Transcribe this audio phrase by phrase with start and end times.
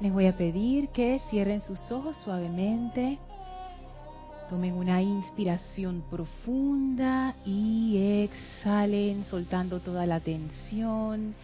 [0.00, 3.18] Les voy a pedir que cierren sus ojos suavemente.
[4.48, 11.34] Tomen una inspiración profunda y exhalen soltando toda la tensión.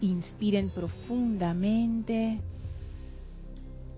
[0.00, 2.38] Inspiren profundamente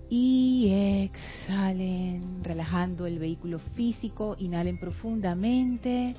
[0.09, 0.69] y
[1.03, 4.35] exhalen relajando el vehículo físico.
[4.39, 6.15] Inhalen profundamente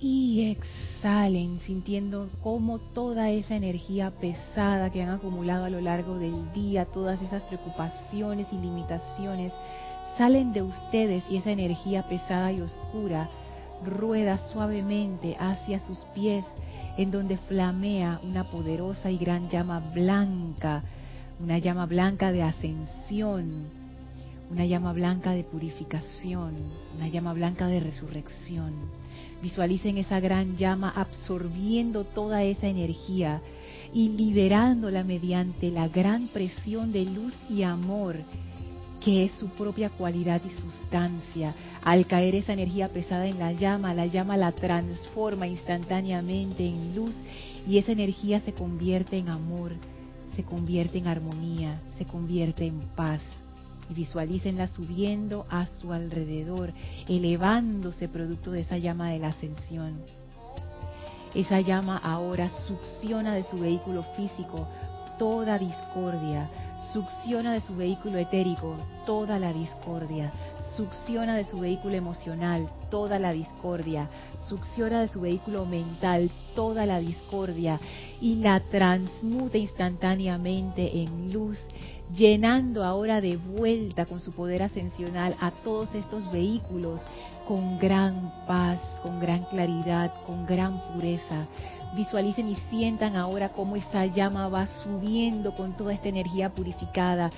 [0.00, 6.52] y exhalen sintiendo cómo toda esa energía pesada que han acumulado a lo largo del
[6.54, 9.52] día, todas esas preocupaciones y limitaciones,
[10.16, 13.28] salen de ustedes y esa energía pesada y oscura
[13.84, 16.44] rueda suavemente hacia sus pies,
[16.96, 20.82] en donde flamea una poderosa y gran llama blanca,
[21.40, 23.68] una llama blanca de ascensión,
[24.50, 26.54] una llama blanca de purificación,
[26.96, 28.99] una llama blanca de resurrección
[29.42, 33.40] Visualicen esa gran llama absorbiendo toda esa energía
[33.92, 38.16] y liberándola mediante la gran presión de luz y amor
[39.00, 41.54] que es su propia cualidad y sustancia.
[41.82, 47.16] Al caer esa energía pesada en la llama, la llama la transforma instantáneamente en luz
[47.66, 49.72] y esa energía se convierte en amor,
[50.36, 53.22] se convierte en armonía, se convierte en paz
[53.90, 56.72] y visualícenla subiendo a su alrededor,
[57.08, 60.00] elevándose producto de esa llama de la ascensión.
[61.34, 64.66] Esa llama ahora succiona de su vehículo físico
[65.18, 66.48] toda discordia,
[66.92, 68.76] succiona de su vehículo etérico
[69.06, 70.32] toda la discordia,
[70.76, 74.08] succiona de su vehículo emocional toda la discordia,
[74.48, 77.78] succiona de su vehículo mental toda la discordia
[78.20, 81.58] y la transmuta instantáneamente en luz,
[82.14, 87.00] llenando ahora de vuelta con su poder ascensional a todos estos vehículos
[87.46, 91.46] con gran paz, con gran claridad, con gran pureza.
[91.94, 97.30] Visualicen y sientan ahora cómo esa llama va subiendo con toda esta energía purificada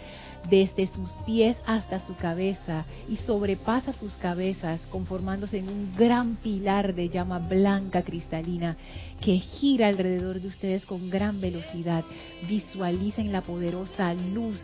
[0.48, 6.95] desde sus pies hasta su cabeza y sobrepasa sus cabezas conformándose en un gran pilar
[6.95, 8.77] de llama blanca cristalina
[9.20, 12.05] que gira alrededor de ustedes con gran velocidad.
[12.48, 14.61] Visualicen la poderosa luz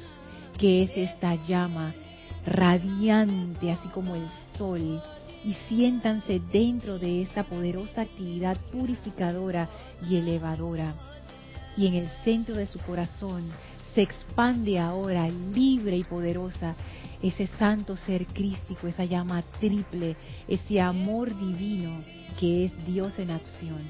[0.58, 1.94] que es esta llama
[2.44, 5.00] radiante así como el sol
[5.48, 9.66] y siéntanse dentro de esa poderosa actividad purificadora
[10.06, 10.94] y elevadora.
[11.74, 13.44] Y en el centro de su corazón
[13.94, 16.76] se expande ahora libre y poderosa
[17.22, 20.16] ese santo ser crístico, esa llama triple,
[20.46, 22.02] ese amor divino
[22.38, 23.80] que es Dios en acción.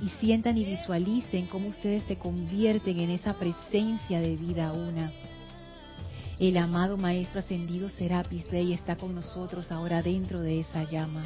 [0.00, 5.10] Y sientan y visualicen cómo ustedes se convierten en esa presencia de vida una.
[6.38, 11.24] El amado Maestro Ascendido Serapis Bey está con nosotros ahora dentro de esa llama.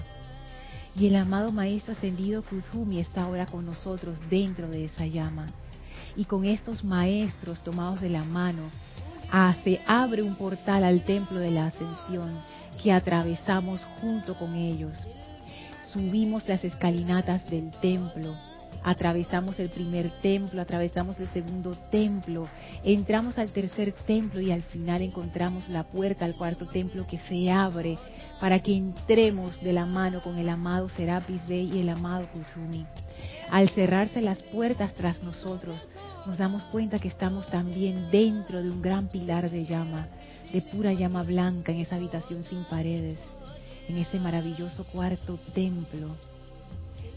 [0.97, 5.47] Y el amado Maestro Ascendido Kuzumi está ahora con nosotros dentro de esa llama
[6.17, 8.63] y con estos maestros tomados de la mano,
[9.65, 12.39] se abre un portal al templo de la ascensión
[12.83, 14.97] que atravesamos junto con ellos.
[15.93, 18.35] Subimos las escalinatas del templo,
[18.85, 22.49] atravesamos el primer templo, atravesamos el segundo templo,
[22.85, 27.51] entramos al tercer templo y al final encontramos la puerta al cuarto templo que se
[27.51, 27.99] abre
[28.41, 32.85] para que entremos de la mano con el amado Serapis Bey y el amado Kuzumi.
[33.51, 35.77] Al cerrarse las puertas tras nosotros,
[36.27, 40.09] nos damos cuenta que estamos también dentro de un gran pilar de llama,
[40.53, 43.19] de pura llama blanca en esa habitación sin paredes,
[43.89, 46.17] en ese maravilloso cuarto templo.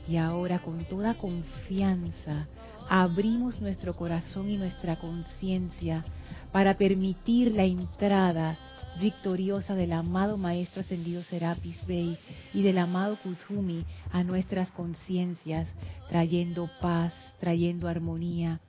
[0.07, 2.47] Y ahora con toda confianza
[2.89, 6.03] abrimos nuestro corazón y nuestra conciencia
[6.51, 8.57] para permitir la entrada
[8.99, 12.17] victoriosa del amado Maestro Ascendido Serapis Bey
[12.53, 15.67] y del amado Kuzumi a nuestras conciencias,
[16.07, 18.59] trayendo paz, trayendo armonía,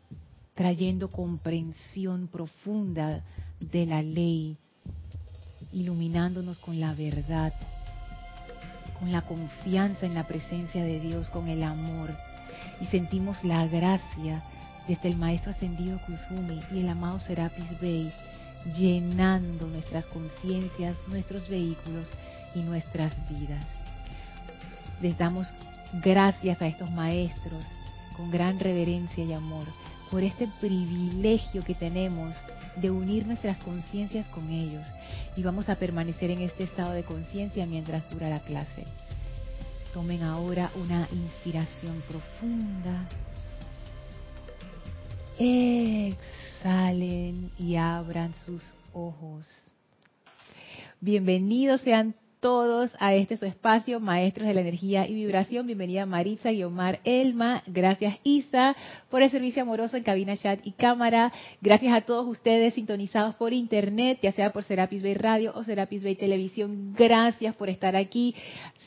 [0.55, 3.23] trayendo comprensión profunda
[3.61, 4.57] de la ley,
[5.73, 7.53] iluminándonos con la verdad,
[8.99, 12.15] con la confianza en la presencia de Dios, con el amor.
[12.81, 14.43] Y sentimos la gracia
[14.89, 18.13] desde el Maestro Ascendido Kuzumi y el amado Serapis Bey,
[18.79, 22.09] llenando nuestras conciencias, nuestros vehículos
[22.55, 23.65] y nuestras vidas.
[25.01, 25.47] Les damos
[26.03, 27.65] gracias a estos maestros
[28.17, 29.67] con gran reverencia y amor
[30.11, 32.35] por este privilegio que tenemos
[32.77, 34.87] de unir nuestras conciencias con ellos.
[35.37, 38.85] Y vamos a permanecer en este estado de conciencia mientras dura la clase.
[39.93, 43.09] Tomen ahora una inspiración profunda.
[46.59, 48.63] Exhalen y abran sus
[48.93, 49.47] ojos.
[51.01, 55.67] Bienvenidos sean todos a este su espacio, Maestros de la Energía y Vibración.
[55.67, 57.63] Bienvenida Maritza, Guiomar, Elma.
[57.67, 58.77] Gracias Isa
[59.11, 61.33] por el servicio amoroso en cabina, chat y cámara.
[61.61, 66.05] Gracias a todos ustedes sintonizados por internet, ya sea por Serapis Bay Radio o Serapis
[66.05, 66.95] Bay Televisión.
[66.95, 68.35] Gracias por estar aquí,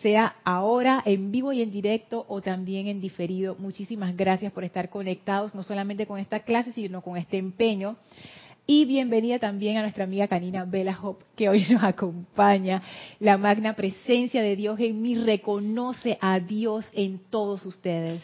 [0.01, 3.55] sea ahora en vivo y en directo o también en diferido.
[3.57, 7.97] Muchísimas gracias por estar conectados, no solamente con esta clase, sino con este empeño
[8.71, 12.83] y bienvenida también a nuestra amiga canina Bella Hope, que hoy nos acompaña.
[13.19, 18.23] La magna presencia de Dios en mí reconoce a Dios en todos ustedes.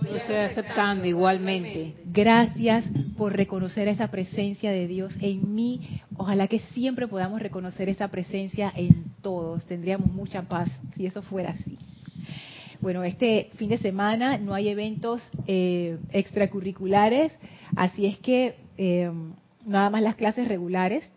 [0.00, 1.94] Lo estoy aceptando igualmente.
[2.04, 2.84] Gracias
[3.18, 6.00] por reconocer esa presencia de Dios en mí.
[6.16, 9.66] Ojalá que siempre podamos reconocer esa presencia en todos.
[9.66, 11.76] Tendríamos mucha paz si eso fuera así.
[12.80, 17.36] Bueno, este fin de semana no hay eventos eh, extracurriculares,
[17.74, 19.10] así es que eh,
[19.70, 21.12] nada más las clases regulares.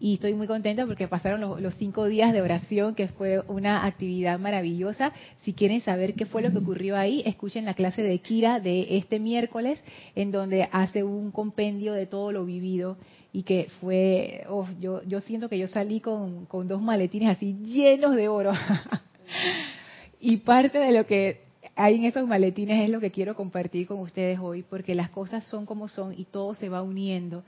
[0.00, 4.40] Y estoy muy contenta porque pasaron los, cinco días de oración, que fue una actividad
[4.40, 5.12] maravillosa.
[5.42, 8.96] Si quieren saber qué fue lo que ocurrió ahí, escuchen la clase de Kira de
[8.96, 9.82] este miércoles,
[10.16, 12.96] en donde hace un compendio de todo lo vivido
[13.32, 17.56] y que fue, oh, yo, yo siento que yo salí con, con dos maletines así
[17.62, 18.52] llenos de oro.
[20.20, 24.00] y parte de lo que hay en esos maletines es lo que quiero compartir con
[24.00, 27.42] ustedes hoy, porque las cosas son como son y todo se va uniendo.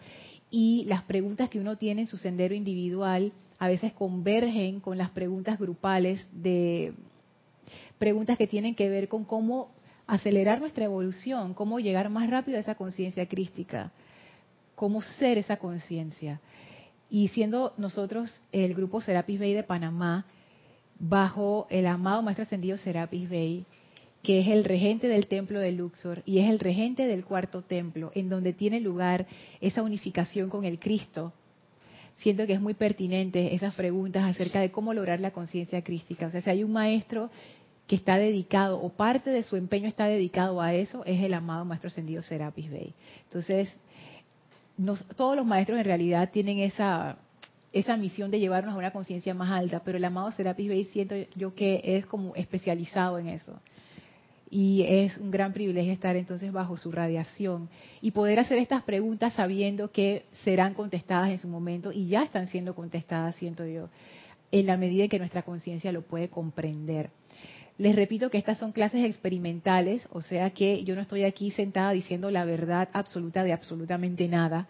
[0.51, 5.11] Y las preguntas que uno tiene en su sendero individual a veces convergen con las
[5.11, 6.93] preguntas grupales de
[7.99, 9.69] preguntas que tienen que ver con cómo
[10.07, 13.91] acelerar nuestra evolución, cómo llegar más rápido a esa conciencia crística,
[14.75, 16.41] cómo ser esa conciencia.
[17.11, 20.27] Y siendo nosotros el grupo Serapis Bay de Panamá,
[20.99, 23.67] bajo el amado Maestro Ascendido Serapis Bay,
[24.25, 28.11] que es el regente del templo de Luxor y es el regente del cuarto templo,
[28.15, 29.27] en donde tiene lugar
[29.61, 31.35] esa unificación con el Cristo.
[32.17, 36.27] Siento que es muy pertinente esas preguntas acerca de cómo lograr la conciencia crística.
[36.27, 37.31] O sea, si hay un maestro
[37.87, 41.67] que está dedicado o parte de su empeño está dedicado a eso, es el amado
[41.67, 42.95] Maestro Ascendido Serapis Bey.
[43.25, 43.77] Entonces,
[45.17, 47.19] todos los maestros en realidad tienen esa,
[47.75, 51.15] esa misión de llevarnos a una conciencia más alta, pero el amado Serapis Bey siento
[51.37, 53.61] yo que es como especializado en eso
[54.55, 57.69] y es un gran privilegio estar entonces bajo su radiación
[58.01, 62.47] y poder hacer estas preguntas sabiendo que serán contestadas en su momento y ya están
[62.47, 63.89] siendo contestadas, siento yo,
[64.53, 67.11] en la medida en que nuestra conciencia lo puede comprender.
[67.79, 71.91] Les repito que estas son clases experimentales, o sea que yo no estoy aquí sentada
[71.91, 74.69] diciendo la verdad absoluta de absolutamente nada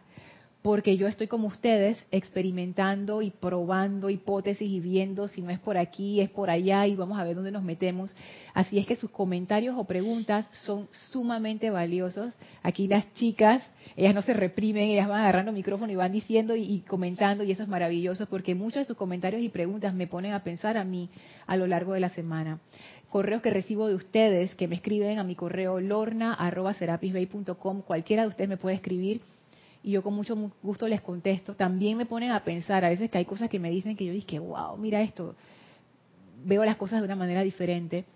[0.64, 5.76] porque yo estoy como ustedes experimentando y probando hipótesis y viendo si no es por
[5.76, 8.16] aquí, es por allá y vamos a ver dónde nos metemos.
[8.54, 12.32] Así es que sus comentarios o preguntas son sumamente valiosos.
[12.62, 13.62] Aquí las chicas,
[13.94, 17.50] ellas no se reprimen, ellas van agarrando el micrófono y van diciendo y, comentando y
[17.50, 20.84] eso es maravilloso porque muchos de sus comentarios y preguntas me ponen a pensar a
[20.84, 21.10] mí
[21.46, 22.58] a lo largo de la semana
[23.10, 27.82] correos que recibo de ustedes que me escriben a mi correo lorna.serapisbay.com.
[27.82, 29.20] Cualquiera de ustedes me puede escribir
[29.84, 31.54] y yo con mucho gusto les contesto.
[31.54, 34.12] También me ponen a pensar, a veces que hay cosas que me dicen que yo
[34.14, 35.36] dije, wow, mira esto,
[36.42, 38.06] veo las cosas de una manera diferente.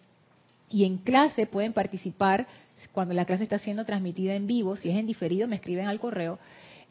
[0.71, 2.47] Y en clase pueden participar,
[2.93, 6.01] cuando la clase está siendo transmitida en vivo, si es en diferido, me escriben al
[6.01, 6.39] correo,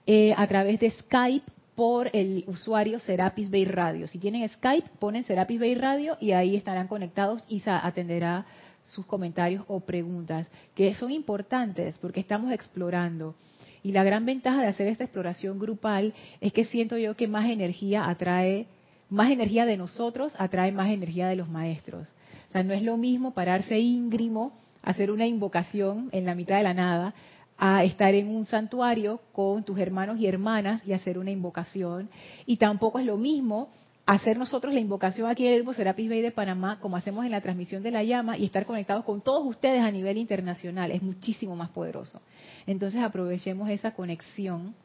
[0.05, 4.07] eh, a través de Skype por el usuario Serapis Bay Radio.
[4.07, 8.45] Si tienen Skype, ponen Serapis Bay Radio y ahí estarán conectados y se atenderá
[8.83, 13.35] sus comentarios o preguntas, que son importantes porque estamos explorando.
[13.87, 17.45] Y la gran ventaja de hacer esta exploración grupal es que siento yo que más
[17.45, 18.67] energía atrae,
[19.09, 22.13] más energía de nosotros atrae más energía de los maestros.
[22.49, 24.51] O sea, no es lo mismo pararse íngrimo,
[24.83, 27.13] hacer una invocación en la mitad de la nada,
[27.57, 32.09] a estar en un santuario con tus hermanos y hermanas y hacer una invocación.
[32.45, 33.69] Y tampoco es lo mismo
[34.07, 37.41] hacer nosotros la invocación aquí en el Serapis Bay de Panamá, como hacemos en la
[37.41, 41.55] transmisión de la llama, y estar conectados con todos ustedes a nivel internacional, es muchísimo
[41.57, 42.21] más poderoso.
[42.67, 44.75] Entonces aprovechemos esa conexión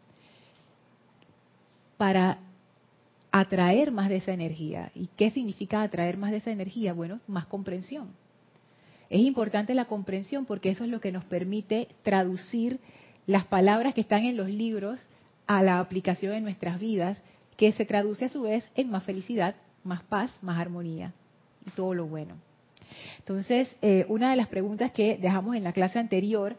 [1.97, 2.39] para
[3.33, 4.93] atraer más de esa energía.
[4.95, 6.93] ¿Y qué significa atraer más de esa energía?
[6.93, 8.09] Bueno, más comprensión.
[9.11, 12.79] Es importante la comprensión porque eso es lo que nos permite traducir
[13.27, 15.01] las palabras que están en los libros
[15.47, 17.23] a la aplicación en nuestras vidas
[17.57, 21.13] que se traduce a su vez en más felicidad, más paz, más armonía
[21.67, 22.37] y todo lo bueno.
[23.19, 26.57] Entonces, eh, una de las preguntas que dejamos en la clase anterior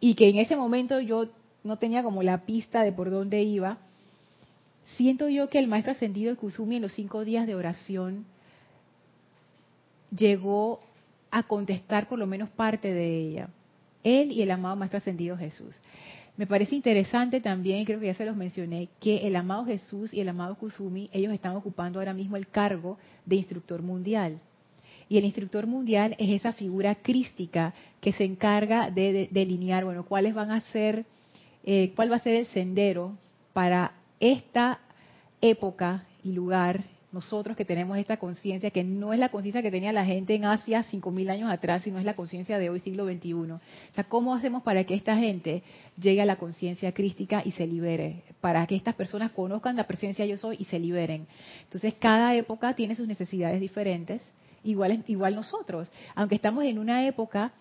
[0.00, 1.28] y que en ese momento yo
[1.62, 3.78] no tenía como la pista de por dónde iba,
[4.96, 8.26] siento yo que el maestro ascendido de Kusumi en los cinco días de oración
[10.16, 10.80] llegó
[11.30, 13.48] a contestar por lo menos parte de ella.
[14.02, 15.74] Él y el amado maestro ascendido Jesús.
[16.36, 20.20] Me parece interesante también, creo que ya se los mencioné, que el amado Jesús y
[20.20, 24.40] el amado Kusumi, ellos están ocupando ahora mismo el cargo de instructor mundial.
[25.08, 30.34] Y el instructor mundial es esa figura crística que se encarga de, delinear, bueno, cuáles
[30.34, 31.04] van a ser,
[31.64, 33.16] eh, cuál va a ser el sendero
[33.52, 34.80] para esta
[35.40, 36.84] época y lugar
[37.14, 40.44] nosotros que tenemos esta conciencia, que no es la conciencia que tenía la gente en
[40.44, 43.32] Asia 5.000 años atrás, sino es la conciencia de hoy, siglo XXI.
[43.32, 43.60] O
[43.94, 45.62] sea, ¿cómo hacemos para que esta gente
[45.96, 48.24] llegue a la conciencia crística y se libere?
[48.40, 51.26] Para que estas personas conozcan la presencia yo soy y se liberen.
[51.62, 54.20] Entonces, cada época tiene sus necesidades diferentes,
[54.64, 55.90] igual, igual nosotros.
[56.14, 57.52] Aunque estamos en una época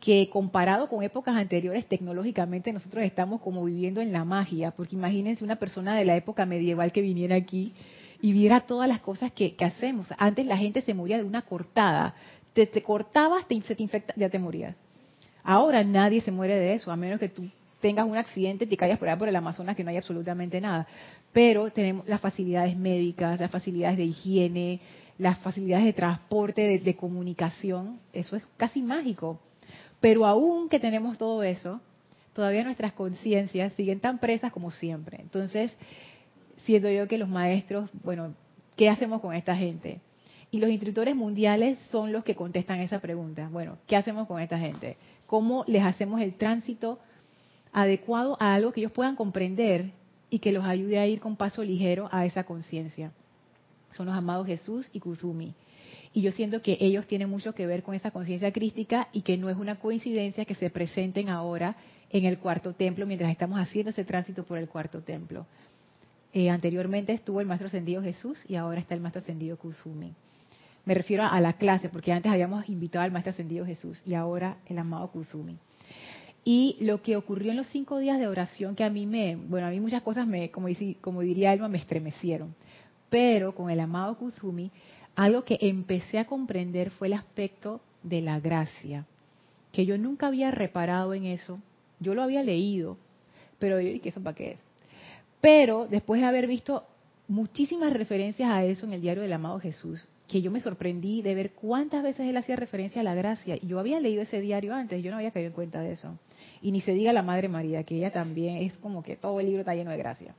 [0.00, 5.44] que comparado con épocas anteriores tecnológicamente nosotros estamos como viviendo en la magia, porque imagínense
[5.44, 7.72] una persona de la época medieval que viniera aquí
[8.20, 10.08] y viera todas las cosas que, hacemos.
[10.18, 12.14] Antes la gente se moría de una cortada.
[12.52, 14.76] Te, cortabas, te, te infecta, ya te morías.
[15.44, 17.48] Ahora nadie se muere de eso, a menos que tú
[17.82, 20.58] tengas un accidente, y te caigas por allá por el Amazonas que no hay absolutamente
[20.60, 20.86] nada.
[21.32, 24.80] Pero tenemos las facilidades médicas, las facilidades de higiene,
[25.18, 27.98] las facilidades de transporte, de, comunicación.
[28.14, 29.38] Eso es casi mágico.
[30.00, 31.80] Pero aún que tenemos todo eso,
[32.32, 35.18] todavía nuestras conciencias siguen tan presas como siempre.
[35.20, 35.76] Entonces,
[36.58, 38.34] siento yo que los maestros, bueno,
[38.76, 40.00] ¿qué hacemos con esta gente?
[40.52, 43.48] Y los instructores mundiales son los que contestan esa pregunta.
[43.50, 44.96] Bueno, ¿qué hacemos con esta gente?
[45.26, 47.00] ¿Cómo les hacemos el tránsito
[47.72, 49.92] adecuado a algo que ellos puedan comprender
[50.30, 53.12] y que los ayude a ir con paso ligero a esa conciencia?
[53.90, 55.54] Son los amados Jesús y Kuzumi.
[56.14, 59.38] Y yo siento que ellos tienen mucho que ver con esa conciencia crística y que
[59.38, 61.76] no es una coincidencia que se presenten ahora
[62.10, 65.46] en el cuarto templo mientras estamos haciendo ese tránsito por el cuarto templo.
[66.34, 70.14] Eh, anteriormente estuvo el maestro ascendido Jesús y ahora está el maestro ascendido Kusumi.
[70.84, 74.56] Me refiero a la clase, porque antes habíamos invitado al maestro ascendido Jesús y ahora
[74.66, 75.56] el amado Kusumi.
[76.44, 79.66] Y lo que ocurrió en los cinco días de oración, que a mí me, bueno,
[79.68, 82.54] a mí muchas cosas me, como, diría Alma, me estremecieron.
[83.08, 84.70] Pero con el amado Kusumi,
[85.14, 89.06] algo que empecé a comprender fue el aspecto de la gracia,
[89.70, 91.60] que yo nunca había reparado en eso.
[92.00, 92.96] Yo lo había leído,
[93.60, 94.60] pero yo dije, ¿eso para qué es?
[95.40, 96.84] Pero después de haber visto
[97.28, 101.34] muchísimas referencias a eso en el diario del amado Jesús, que yo me sorprendí de
[101.34, 103.56] ver cuántas veces él hacía referencia a la gracia.
[103.56, 106.18] Yo había leído ese diario antes, yo no había caído en cuenta de eso.
[106.62, 109.46] Y ni se diga la Madre María, que ella también es como que todo el
[109.46, 110.34] libro está lleno de gracia.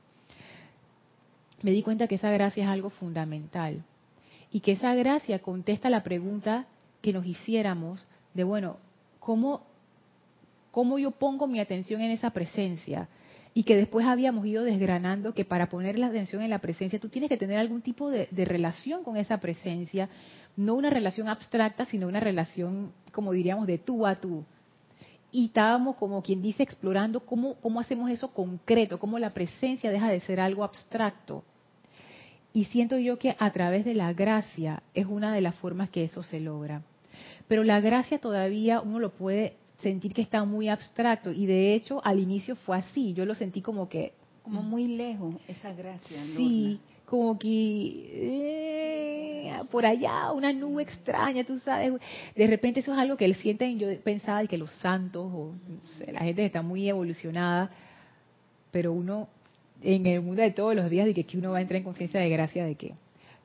[1.62, 3.84] Me di cuenta que esa gracia es algo fundamental.
[4.50, 6.66] Y que esa gracia contesta la pregunta
[7.02, 8.78] que nos hiciéramos de, bueno,
[9.18, 9.62] ¿cómo,
[10.70, 13.08] cómo yo pongo mi atención en esa presencia?
[13.54, 17.08] y que después habíamos ido desgranando que para poner la atención en la presencia tú
[17.08, 20.08] tienes que tener algún tipo de, relación con esa presencia,
[20.56, 24.44] no una relación abstracta, sino una relación, como diríamos, de tú a tú.
[25.34, 30.08] Y estábamos, como quien dice, explorando cómo, cómo hacemos eso concreto, cómo la presencia deja
[30.08, 31.42] de ser algo abstracto.
[32.52, 36.04] Y siento yo que a través de la gracia es una de las formas que
[36.04, 36.82] eso se logra.
[37.48, 42.00] Pero la gracia todavía uno lo puede sentir que está muy abstracto y de hecho
[42.04, 44.12] al inicio fue así, yo lo sentí como que
[44.44, 44.70] como mm.
[44.70, 46.22] muy lejos esa gracia.
[46.36, 49.04] Sí, como que eh,
[49.70, 51.92] por allá una nube extraña, tú sabes.
[52.34, 55.52] De repente eso es algo que él sienten, yo pensaba que los santos o
[56.10, 57.70] la gente está muy evolucionada,
[58.70, 59.28] pero uno
[59.82, 62.20] en el mundo de todos los días de que, uno va a entrar en conciencia
[62.20, 62.94] de gracia de qué.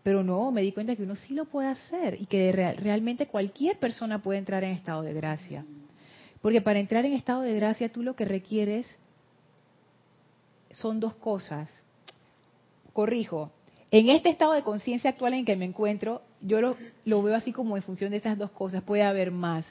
[0.04, 3.78] Pero no, me di cuenta que uno sí lo puede hacer y que realmente cualquier
[3.78, 5.66] persona puede entrar en estado de gracia.
[6.42, 8.88] Porque para entrar en estado de gracia tú lo que requieres
[10.72, 11.70] son dos cosas.
[12.94, 13.52] Corrijo,
[13.92, 17.76] en este estado de conciencia actual en que me encuentro, yo lo, veo así como
[17.76, 18.84] en función de esas dos cosas.
[18.84, 19.66] Puede haber más,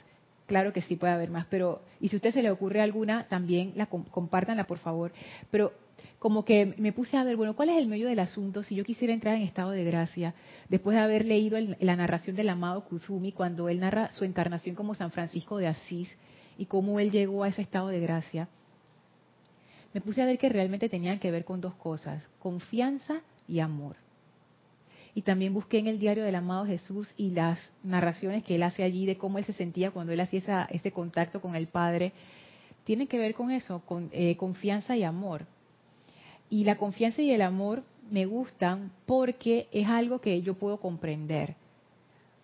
[0.45, 3.27] claro que sí puede haber más, pero y si a usted se le ocurre alguna,
[3.29, 5.13] también la compártanla por favor.
[5.51, 5.71] Pero
[6.17, 8.83] como que me puse a ver, bueno, ¿cuál es el medio del asunto si yo
[8.83, 10.33] quisiera entrar en estado de gracia?
[10.67, 14.95] Después de haber leído la narración del amado Kuzumi, cuando él narra su encarnación como
[14.95, 16.13] San Francisco de Asís,
[16.57, 18.49] y cómo él llegó a ese estado de gracia,
[19.93, 23.95] me puse a ver que realmente tenían que ver con dos cosas, confianza y amor.
[25.15, 28.83] Y también busqué en el diario del amado Jesús y las narraciones que él hace
[28.83, 32.13] allí de cómo él se sentía cuando él hacía ese contacto con el Padre.
[32.83, 35.45] Tienen que ver con eso, con eh, confianza y amor.
[36.49, 41.55] Y la confianza y el amor me gustan porque es algo que yo puedo comprender.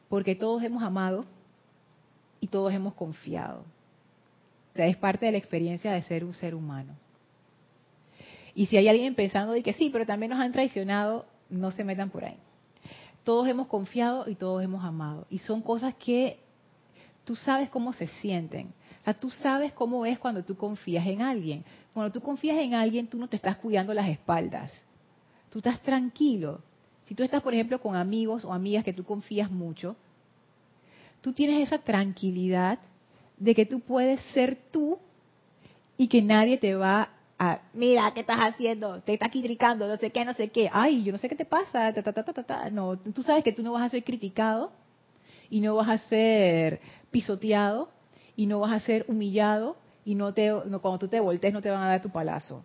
[0.10, 1.26] Porque todos hemos amado
[2.40, 3.64] y todos hemos confiado
[4.84, 6.96] es parte de la experiencia de ser un ser humano.
[8.56, 11.84] Y si hay alguien pensando de que sí, pero también nos han traicionado, no se
[11.84, 12.38] metan por ahí.
[13.26, 15.28] Todos hemos confiado y todos hemos amado.
[15.30, 16.40] Y son cosas que
[17.26, 18.74] tú sabes cómo se sienten.
[19.04, 21.66] sea, tú sabes cómo es cuando tú confías en alguien.
[21.94, 24.72] Cuando tú confías en alguien, tú no te estás cuidando las espaldas.
[25.50, 26.62] Tú estás tranquilo.
[27.06, 29.96] Si tú estás, por ejemplo, con amigos o amigas que tú confías mucho,
[31.22, 32.80] tú tienes esa tranquilidad
[33.38, 34.98] de que tú puedes ser tú
[35.98, 39.02] y que nadie te va a, mira, ¿qué estás haciendo?
[39.02, 40.70] Te está criticando, no sé qué, no sé qué.
[40.72, 41.94] Ay, yo no sé qué te pasa.
[42.72, 44.72] no, tú sabes que tú no vas a ser criticado
[45.50, 46.80] y no vas a ser
[47.12, 47.90] pisoteado
[48.36, 50.52] y no vas a ser humillado y no te,
[50.82, 52.64] cuando tú te voltees no te van a dar tu palazo.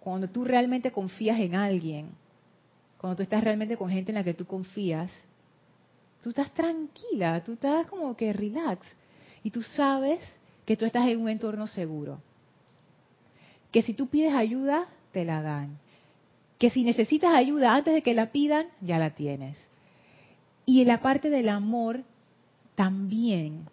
[0.00, 2.10] Cuando tú realmente confías en alguien,
[2.98, 5.10] cuando tú estás realmente con gente en la que tú confías,
[6.22, 8.86] tú estás tranquila, tú estás como que relax
[9.42, 10.20] y tú sabes
[10.66, 12.20] que tú estás en un entorno seguro.
[13.70, 15.78] Que si tú pides ayuda, te la dan.
[16.58, 19.58] Que si necesitas ayuda antes de que la pidan, ya la tienes.
[20.66, 22.02] Y en la parte del amor,
[22.74, 23.66] también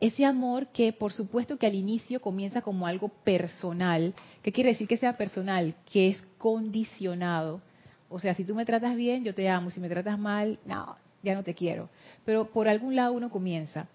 [0.00, 4.14] ese amor que por supuesto que al inicio comienza como algo personal.
[4.42, 5.74] ¿Qué quiere decir que sea personal?
[5.90, 7.60] Que es condicionado.
[8.08, 9.70] O sea, si tú me tratas bien, yo te amo.
[9.70, 11.88] Si me tratas mal, no, ya no te quiero.
[12.24, 13.88] Pero por algún lado uno comienza.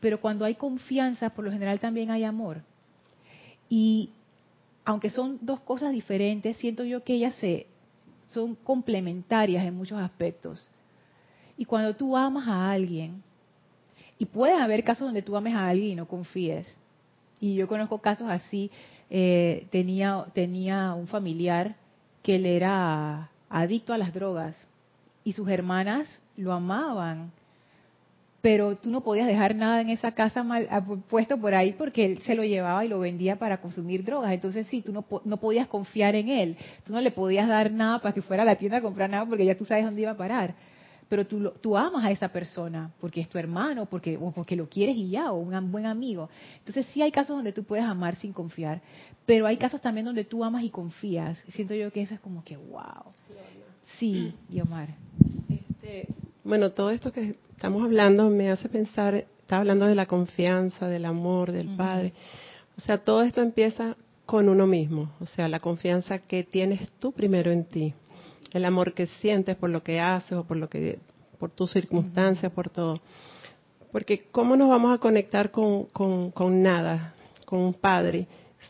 [0.00, 2.62] Pero cuando hay confianza, por lo general también hay amor.
[3.68, 4.10] Y
[4.84, 7.66] aunque son dos cosas diferentes, siento yo que ellas se,
[8.26, 10.70] son complementarias en muchos aspectos.
[11.56, 13.22] Y cuando tú amas a alguien,
[14.18, 16.66] y pueden haber casos donde tú ames a alguien y no confíes.
[17.40, 18.70] Y yo conozco casos así.
[19.10, 21.76] Eh, tenía, tenía un familiar
[22.22, 24.66] que él era adicto a las drogas
[25.24, 27.32] y sus hermanas lo amaban.
[28.44, 32.04] Pero tú no podías dejar nada en esa casa mal, ah, puesto por ahí porque
[32.04, 34.34] él se lo llevaba y lo vendía para consumir drogas.
[34.34, 36.58] Entonces sí, tú no, no podías confiar en él.
[36.84, 39.24] Tú no le podías dar nada para que fuera a la tienda a comprar nada
[39.24, 40.54] porque ya tú sabes dónde iba a parar
[41.08, 44.68] pero tú, tú amas a esa persona porque es tu hermano, porque, o porque lo
[44.68, 46.28] quieres y ya, o un buen amigo.
[46.58, 48.80] Entonces sí hay casos donde tú puedes amar sin confiar,
[49.26, 51.38] pero hay casos también donde tú amas y confías.
[51.48, 53.12] Siento yo que eso es como que, wow.
[53.98, 54.88] Sí, Yomar.
[55.48, 56.08] Este,
[56.42, 61.04] bueno, todo esto que estamos hablando me hace pensar, está hablando de la confianza, del
[61.04, 62.12] amor, del Padre.
[62.76, 63.96] O sea, todo esto empieza
[64.26, 67.94] con uno mismo, o sea, la confianza que tienes tú primero en ti
[68.54, 71.00] el amor que sientes por lo que haces o por lo que
[71.38, 73.00] por tus circunstancias, por todo.
[73.90, 77.14] Porque ¿cómo nos vamos a conectar con, con, nada,
[77.44, 78.28] con un padre,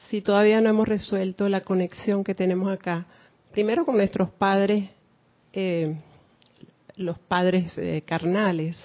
[0.08, 3.06] si todavía no hemos resuelto la conexión que tenemos acá?
[3.52, 4.88] Primero con nuestros padres,
[5.52, 5.94] eh,
[6.96, 8.76] los padres eh, carnales,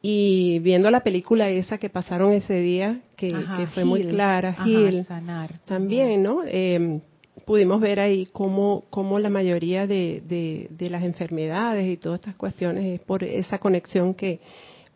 [0.00, 3.34] y viendo la película esa que pasaron ese día, que,
[3.74, 5.04] fue muy clara, Gil,
[5.66, 6.42] también, ¿no?
[6.46, 7.00] Eh,
[7.44, 12.84] pudimos ver ahí cómo, cómo la mayoría de, de, las enfermedades y todas estas cuestiones
[12.84, 14.40] es por esa conexión que,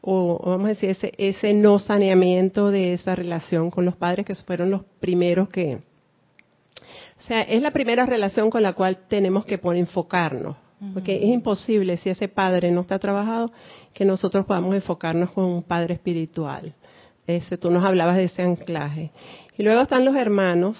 [0.03, 4.35] o vamos a decir, ese, ese no saneamiento de esa relación con los padres que
[4.35, 5.79] fueron los primeros que...
[7.21, 10.57] O sea, es la primera relación con la cual tenemos que poner, enfocarnos,
[10.93, 13.51] porque es imposible si ese padre no está trabajado
[13.95, 16.75] que nosotros podamos enfocarnos con un padre espiritual.
[17.27, 19.11] Ese, tú nos hablabas de ese anclaje.
[19.57, 20.77] Y luego están los hermanos,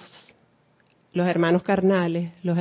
[1.13, 2.57] los hermanos carnales, los,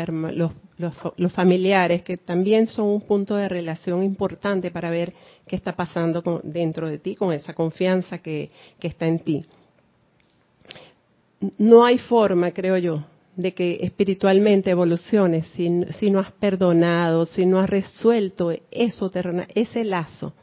[1.16, 5.12] los, familiares, que también son un punto de relación importante para ver
[5.46, 8.50] qué está pasando dentro de ti, con esa confianza que,
[8.80, 9.44] está en ti.
[11.58, 13.04] No hay forma, creo yo,
[13.36, 15.68] de que espiritualmente evoluciones si,
[15.98, 19.10] si no has perdonado, si no has resuelto eso
[19.54, 20.34] ese lazo,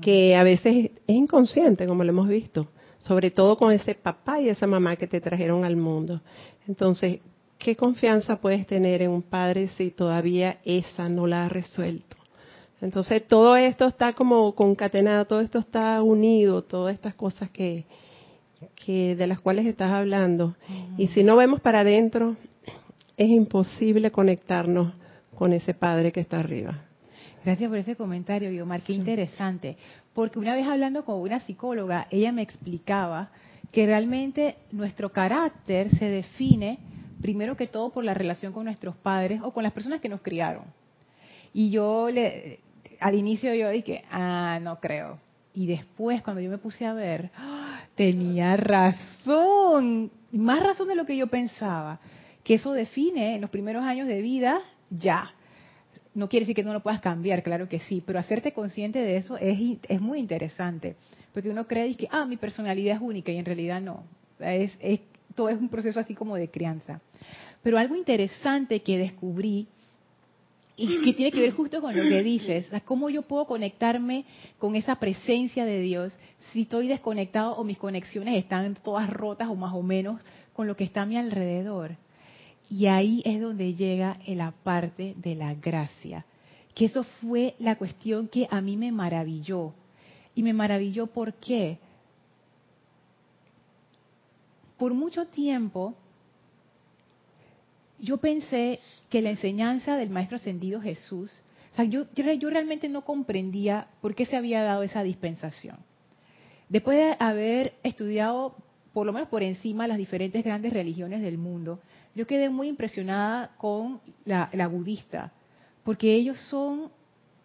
[0.00, 4.48] que a veces es inconsciente, como lo hemos visto sobre todo con ese papá y
[4.48, 6.20] esa mamá que te trajeron al mundo.
[6.66, 7.20] Entonces,
[7.58, 12.16] ¿qué confianza puedes tener en un padre si todavía esa no la ha resuelto?
[12.80, 17.86] Entonces, todo esto está como concatenado, todo esto está unido, todas estas cosas que,
[18.74, 20.56] que de las cuales estás hablando.
[20.96, 22.36] Y si no vemos para adentro,
[23.16, 24.94] es imposible conectarnos
[25.34, 26.84] con ese padre que está arriba.
[27.44, 29.76] Gracias por ese comentario, Guiomar, qué interesante.
[30.12, 33.30] Porque una vez hablando con una psicóloga, ella me explicaba
[33.70, 36.78] que realmente nuestro carácter se define
[37.20, 40.20] primero que todo por la relación con nuestros padres o con las personas que nos
[40.20, 40.64] criaron.
[41.52, 42.60] Y yo le,
[43.00, 45.18] al inicio yo dije, ah, no creo.
[45.54, 47.30] Y después cuando yo me puse a ver.
[47.98, 51.98] Tenía razón, más razón de lo que yo pensaba,
[52.44, 55.32] que eso define en los primeros años de vida ya.
[56.14, 59.16] No quiere decir que no lo puedas cambiar, claro que sí, pero hacerte consciente de
[59.16, 59.58] eso es,
[59.88, 60.94] es muy interesante,
[61.34, 64.04] porque uno cree que, ah, mi personalidad es única y en realidad no.
[64.38, 65.00] Es, es,
[65.34, 67.00] todo es un proceso así como de crianza.
[67.64, 69.66] Pero algo interesante que descubrí
[70.80, 74.24] y que tiene que ver justo con lo que dices, cómo yo puedo conectarme
[74.58, 76.16] con esa presencia de Dios
[76.52, 80.20] si estoy desconectado o mis conexiones están todas rotas o más o menos
[80.52, 81.96] con lo que está a mi alrededor.
[82.70, 86.24] Y ahí es donde llega la parte de la gracia,
[86.76, 89.74] que eso fue la cuestión que a mí me maravilló.
[90.36, 91.78] Y me maravilló ¿por qué?
[94.76, 95.96] Por mucho tiempo
[98.00, 98.80] yo pensé
[99.10, 104.14] que la enseñanza del Maestro Ascendido Jesús, o sea, yo, yo, realmente no comprendía por
[104.14, 105.76] qué se había dado esa dispensación.
[106.68, 108.56] Después de haber estudiado,
[108.92, 111.80] por lo menos por encima, las diferentes grandes religiones del mundo,
[112.14, 115.32] yo quedé muy impresionada con la, la budista,
[115.84, 116.90] porque ellos son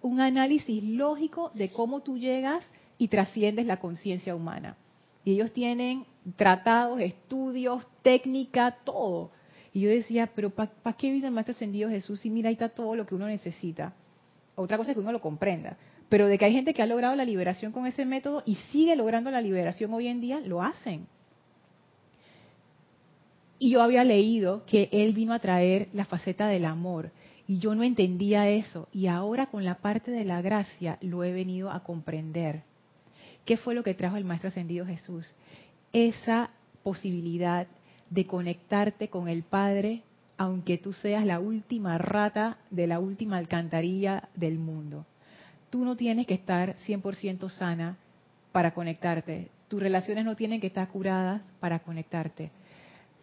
[0.02, 4.76] un análisis lógico de cómo tú llegas y trasciendes la conciencia humana.
[5.24, 9.32] Y ellos tienen tratados, estudios, técnica, todo
[9.74, 12.24] y yo decía, pero ¿para qué vino el Maestro Ascendido Jesús?
[12.26, 13.94] Y mira, ahí está todo lo que uno necesita.
[14.56, 15.78] Otra cosa es que uno lo comprenda.
[16.10, 18.96] Pero de que hay gente que ha logrado la liberación con ese método y sigue
[18.96, 21.08] logrando la liberación hoy en día, lo hacen.
[23.58, 27.10] Y yo había leído que él vino a traer la faceta del amor.
[27.48, 28.88] Y yo no entendía eso.
[28.92, 32.62] Y ahora con la parte de la gracia lo he venido a comprender.
[33.44, 35.34] ¿Qué fue lo que trajo el Maestro Ascendido Jesús?
[35.94, 36.52] Esa
[36.84, 37.66] posibilidad
[38.14, 40.04] de conectarte con el Padre,
[40.38, 45.06] aunque tú seas la última rata de la última alcantarilla del mundo.
[45.72, 47.98] Tú no tienes que estar 100% sana
[48.52, 49.50] para conectarte.
[49.68, 52.52] Tus relaciones no tienen que estar curadas para conectarte.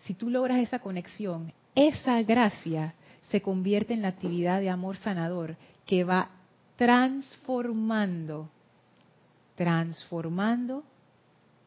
[0.07, 2.95] Si tú logras esa conexión, esa gracia
[3.31, 6.31] se convierte en la actividad de amor sanador que va
[6.75, 8.49] transformando,
[9.55, 10.83] transformando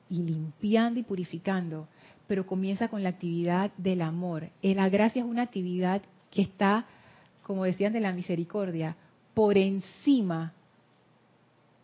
[0.09, 1.87] y limpiando y purificando
[2.33, 4.49] pero comienza con la actividad del amor.
[4.63, 6.87] La gracia es una actividad que está,
[7.43, 8.95] como decían de la misericordia,
[9.35, 10.51] por encima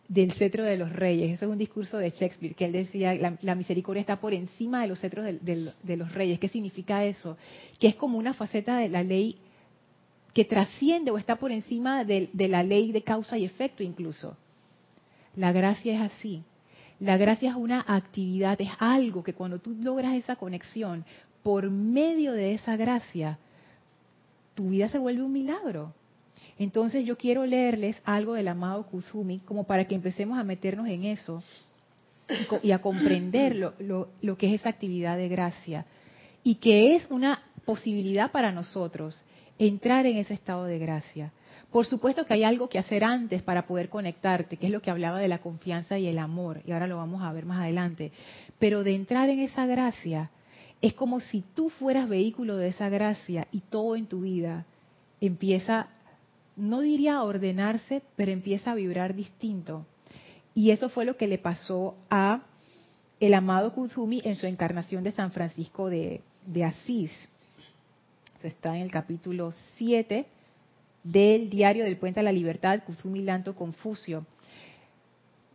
[0.08, 1.34] del cetro de los reyes.
[1.34, 4.82] Eso es un discurso de Shakespeare, que él decía, la, la misericordia está por encima
[4.82, 6.40] de los cetros de, los reyes.
[6.40, 7.36] ¿Qué significa eso?
[7.78, 9.36] Que es como una faceta de la ley
[10.34, 14.36] que trasciende o está por encima de la ley de causa y efecto incluso.
[15.36, 16.42] La gracia es así.
[17.00, 21.04] La gracia es una actividad, es algo que cuando tú logras esa conexión,
[21.42, 23.38] por medio de esa gracia,
[24.54, 25.94] tu vida se vuelve un milagro.
[26.58, 31.04] Entonces yo quiero leerles algo del amado Kuzumi como para que empecemos a meternos en
[31.04, 31.42] eso
[32.62, 33.74] y a comprender lo,
[34.20, 35.86] lo, que es esa actividad de gracia
[36.44, 39.24] y que es una posibilidad para nosotros
[39.58, 41.32] entrar en ese estado de gracia.
[41.70, 44.90] Por supuesto que hay algo que hacer antes para poder conectarte, que es lo que
[44.90, 48.10] hablaba de la confianza y el amor, y ahora lo vamos a ver más adelante.
[48.58, 50.30] Pero de entrar en esa gracia,
[50.82, 54.66] es como si tú fueras vehículo de esa gracia y todo en tu vida
[55.20, 55.88] empieza,
[56.56, 59.86] no diría a ordenarse, pero empieza a vibrar distinto.
[60.54, 62.42] Y eso fue lo que le pasó a
[63.20, 67.12] el amado Kuzumi en su encarnación de San Francisco de, de Asís.
[68.38, 70.26] Eso está en el capítulo 7
[71.02, 74.26] del diario del Puente a la Libertad, Kuzumi Lanto Confucio.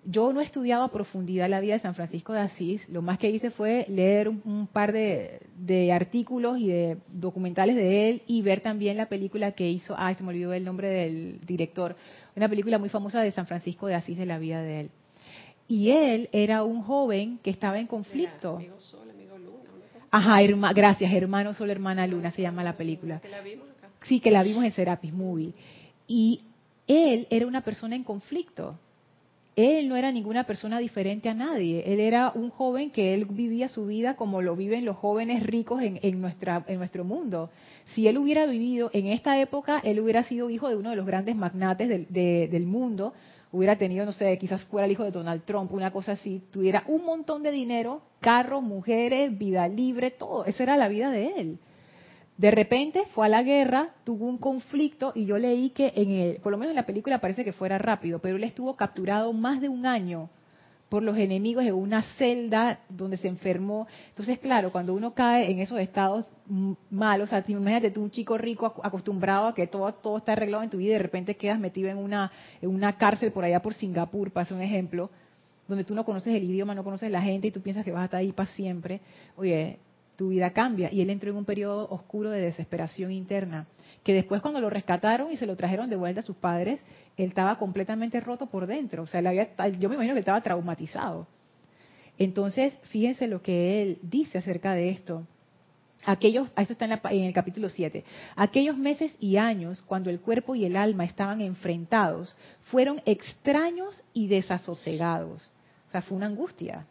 [0.08, 3.18] Yo no he estudiado a profundidad la vida de San Francisco de Asís, lo más
[3.18, 8.62] que hice fue leer un, par de, artículos y de documentales de él y ver
[8.62, 11.96] también la película que hizo, ay, se me olvidó el nombre del director,
[12.36, 14.90] una película muy famosa de San Francisco de Asís de la vida de él.
[15.68, 18.58] Y él era un joven que estaba en conflicto.
[18.58, 19.56] amigo Sol, amigo Luna.
[20.12, 20.40] Ajá,
[20.74, 23.22] gracias, hermano Sol, hermana Luna, se llama la película.
[24.08, 25.54] Sí, que la vimos en Serapis Movie.
[26.08, 26.42] Y
[26.88, 28.78] él era una persona en conflicto.
[29.56, 31.84] Él no era ninguna persona diferente a nadie.
[31.88, 35.82] Él era un joven que él vivía su vida como lo viven los jóvenes ricos
[35.82, 37.50] en, nuestra, en nuestro mundo.
[37.94, 41.06] Si él hubiera vivido en esta época, él hubiera sido hijo de uno de los
[41.06, 43.14] grandes magnates del, del mundo.
[43.54, 46.44] Hubiera tenido, no sé, quizás fuera el hijo de Donald Trump, una cosa así.
[46.52, 50.44] Tuviera un montón de dinero, carros, mujeres, vida libre, todo.
[50.44, 51.60] Esa era la vida de él.
[52.38, 56.36] De repente fue a la guerra, tuvo un conflicto y yo leí que en el,
[56.38, 59.62] por lo menos en la película parece que fuera rápido, pero él estuvo capturado más
[59.62, 60.30] de un año
[60.90, 63.88] por los enemigos en una celda donde se enfermó.
[64.10, 66.26] Entonces, claro, cuando uno cae en esos estados
[66.90, 70.78] malos, imagínate tú un chico rico acostumbrado a que todo, todo está arreglado en tu
[70.78, 74.32] vida y de repente quedas metido en una, en una cárcel por allá por Singapur,
[74.32, 75.10] para hacer un ejemplo,
[75.68, 78.02] donde tú no conoces el idioma, no conoces la gente y tú piensas que vas
[78.02, 79.02] a estar ahí para siempre.
[79.36, 79.80] Oye,
[80.16, 80.92] tu vida cambia.
[80.92, 83.68] Y él entró en un periodo oscuro de desesperación interna,
[84.04, 86.82] que después cuando lo rescataron y se lo trajeron de vuelta a sus padres,
[87.18, 89.04] él estaba completamente roto por dentro.
[89.04, 89.50] O sea, había,
[89.80, 91.28] yo me imagino que estaba traumatizado.
[92.18, 95.28] Entonces, fíjense lo que él dice acerca de esto.
[96.06, 98.04] Aquellos, eso está en, en el capítulo 7,
[98.36, 104.28] aquellos meses y años cuando el cuerpo y el alma estaban enfrentados fueron extraños y
[104.28, 105.52] desasosegados.
[105.88, 106.86] O sea, fue una angustia.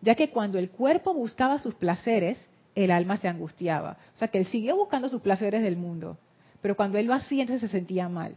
[0.00, 3.96] Ya que cuando el cuerpo buscaba sus placeres, el alma se angustiaba.
[4.14, 6.16] O sea, que él siguió buscando sus placeres del mundo.
[6.60, 8.36] Pero cuando él lo hacía, entonces se sentía mal.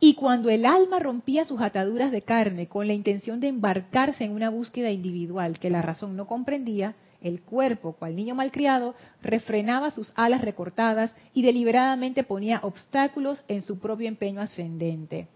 [0.00, 4.32] Y cuando el alma rompía sus ataduras de carne con la intención de embarcarse en
[4.32, 10.12] una búsqueda individual que la razón no comprendía, el cuerpo, cual niño malcriado, refrenaba sus
[10.16, 15.28] alas recortadas y deliberadamente ponía obstáculos en su propio empeño ascendente.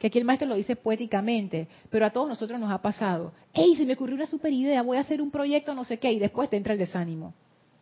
[0.00, 3.32] Que aquí el maestro lo dice poéticamente, pero a todos nosotros nos ha pasado.
[3.54, 4.82] ¡Ey, se me ocurrió una super idea!
[4.82, 7.34] Voy a hacer un proyecto, no sé qué, y después te entra el desánimo.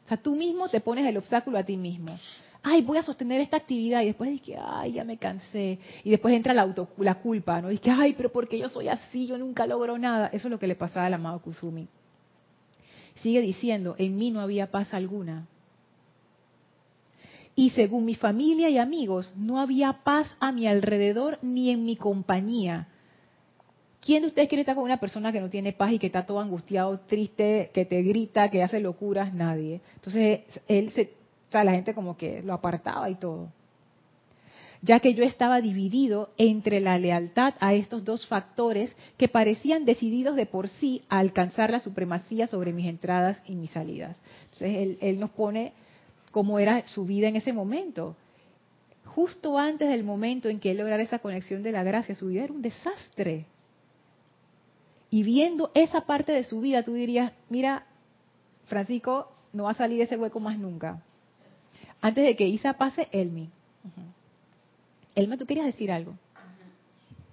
[0.04, 2.14] O sea, tú mismo te pones el obstáculo a ti mismo
[2.62, 5.78] ay, voy a sostener esta actividad y después dije, ay, ya me cansé.
[6.04, 7.68] Y después entra la, auto, la culpa, ¿no?
[7.68, 10.28] Dije, ay, pero porque yo soy así, yo nunca logro nada.
[10.28, 11.88] Eso es lo que le pasaba al amado Kusumi.
[13.22, 15.46] Sigue diciendo, en mí no había paz alguna.
[17.58, 21.96] Y según mi familia y amigos, no había paz a mi alrededor ni en mi
[21.96, 22.86] compañía.
[24.00, 26.24] ¿Quién de ustedes quiere estar con una persona que no tiene paz y que está
[26.24, 29.34] todo angustiado, triste, que te grita, que hace locuras?
[29.34, 29.80] Nadie.
[29.96, 33.48] Entonces, él o sea, la gente como que lo apartaba y todo.
[34.80, 40.36] Ya que yo estaba dividido entre la lealtad a estos dos factores que parecían decididos
[40.36, 44.16] de por sí a alcanzar la supremacía sobre mis entradas y mis salidas.
[44.44, 45.72] Entonces, él, nos pone
[46.30, 48.16] cómo era su vida en ese momento.
[49.04, 52.44] Justo antes del momento en que él lograra esa conexión de la gracia, su vida
[52.44, 53.46] era un desastre.
[55.10, 57.86] Y viendo esa parte de su vida, tú dirías, mira,
[58.66, 61.02] Francisco no va a salir de ese hueco más nunca.
[62.00, 63.50] Antes de que Isa pase, Elmi.
[65.14, 66.14] Elma, ¿tú querías decir algo?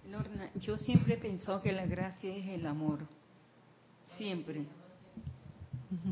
[0.10, 3.00] Lorna, yo siempre he pensado que la gracia es el amor.
[4.18, 4.66] Siempre.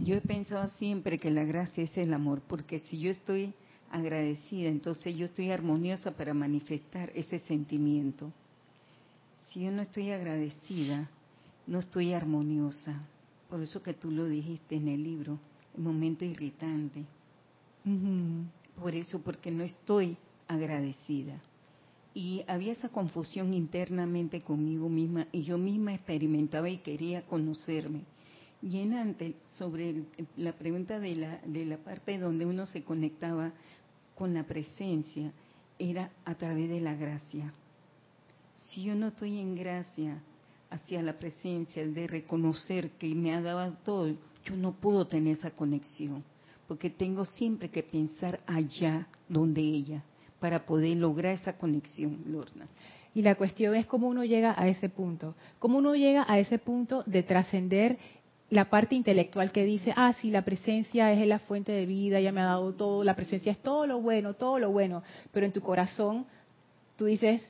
[0.03, 3.53] Yo he pensado siempre que la gracia es el amor, porque si yo estoy
[3.91, 8.31] agradecida, entonces yo estoy armoniosa para manifestar ese sentimiento.
[9.49, 11.09] Si yo no estoy agradecida,
[11.67, 13.07] no estoy armoniosa.
[13.49, 15.39] Por eso que tú lo dijiste en el libro,
[15.77, 17.05] momento irritante.
[18.79, 20.17] Por eso, porque no estoy
[20.47, 21.41] agradecida.
[22.13, 28.01] Y había esa confusión internamente conmigo misma y yo misma experimentaba y quería conocerme.
[28.63, 30.03] Y en antes, sobre
[30.37, 33.51] la pregunta de la, de la parte donde uno se conectaba
[34.15, 35.31] con la presencia,
[35.77, 37.53] era a través de la gracia.
[38.57, 40.21] Si yo no estoy en gracia
[40.69, 45.51] hacia la presencia, de reconocer que me ha dado todo, yo no puedo tener esa
[45.51, 46.23] conexión
[46.67, 50.03] porque tengo siempre que pensar allá donde ella
[50.39, 52.65] para poder lograr esa conexión, Lorna.
[53.13, 56.57] Y la cuestión es cómo uno llega a ese punto, cómo uno llega a ese
[56.57, 57.97] punto de trascender
[58.53, 62.31] la parte intelectual que dice, ah, sí, la presencia es la fuente de vida, ya
[62.31, 65.51] me ha dado todo, la presencia es todo lo bueno, todo lo bueno, pero en
[65.51, 66.25] tu corazón
[66.95, 67.41] tú dices,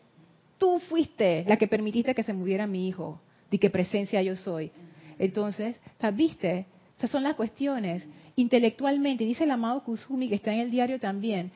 [0.58, 3.20] tú fuiste la que permitiste que se muriera mi hijo,
[3.52, 4.72] de qué presencia yo soy.
[5.20, 5.76] Entonces,
[6.14, 6.66] ¿viste?
[6.98, 11.52] Esas son las cuestiones intelectualmente, dice el amado Kusumi que está en el diario también,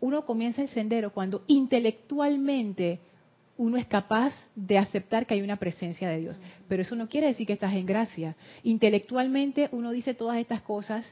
[0.00, 2.98] uno comienza el sendero cuando intelectualmente
[3.60, 6.40] uno es capaz de aceptar que hay una presencia de Dios.
[6.66, 8.34] Pero eso no quiere decir que estás en gracia.
[8.62, 11.04] Intelectualmente uno dice todas estas cosas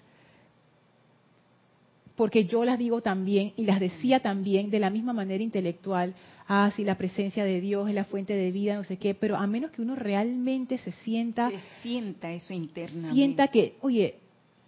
[2.16, 6.14] porque yo las digo también y las decía también de la misma manera intelectual.
[6.48, 9.36] Ah, sí, la presencia de Dios es la fuente de vida, no sé qué, pero
[9.36, 11.50] a menos que uno realmente se sienta...
[11.50, 13.12] Se sienta eso internamente.
[13.12, 14.14] Sienta que, oye,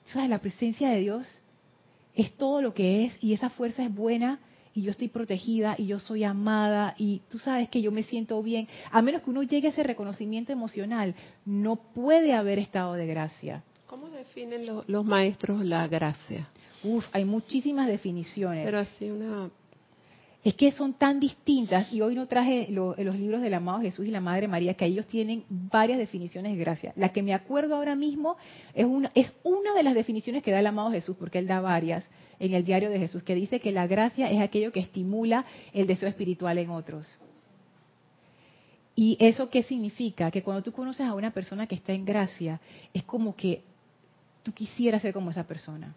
[0.05, 0.29] ¿sabes?
[0.29, 1.27] La presencia de Dios
[2.15, 4.39] es todo lo que es y esa fuerza es buena
[4.75, 8.43] y yo estoy protegida y yo soy amada y tú sabes que yo me siento
[8.43, 8.69] bien.
[8.91, 13.65] A menos que uno llegue a ese reconocimiento emocional, no puede haber estado de gracia.
[13.87, 16.49] ¿Cómo definen los maestros la gracia?
[16.83, 18.65] Uf, hay muchísimas definiciones.
[18.65, 19.51] Pero así una
[20.43, 24.11] es que son tan distintas, y hoy no traje los libros del amado Jesús y
[24.11, 26.93] la Madre María, que ellos tienen varias definiciones de gracia.
[26.97, 28.37] La que me acuerdo ahora mismo
[28.75, 31.61] es una, es una de las definiciones que da el amado Jesús, porque él da
[31.61, 32.05] varias
[32.41, 35.87] en el diario de Jesús, que dice que la gracia es aquello que estimula el
[35.87, 37.21] deseo espiritual en otros.
[38.97, 40.31] ¿Y eso qué significa?
[40.31, 42.61] Que cuando tú conoces a una persona que está en gracia,
[42.93, 43.63] es como que
[44.43, 45.95] tú quisieras ser como esa persona.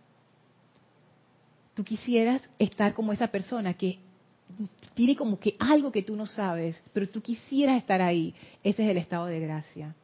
[1.74, 4.00] Tú quisieras estar como esa persona que
[4.94, 8.36] tiene como que algo que tú no sabes, pero tú quisieras estar ahí.
[8.64, 9.96] Ese es el estado de gracia.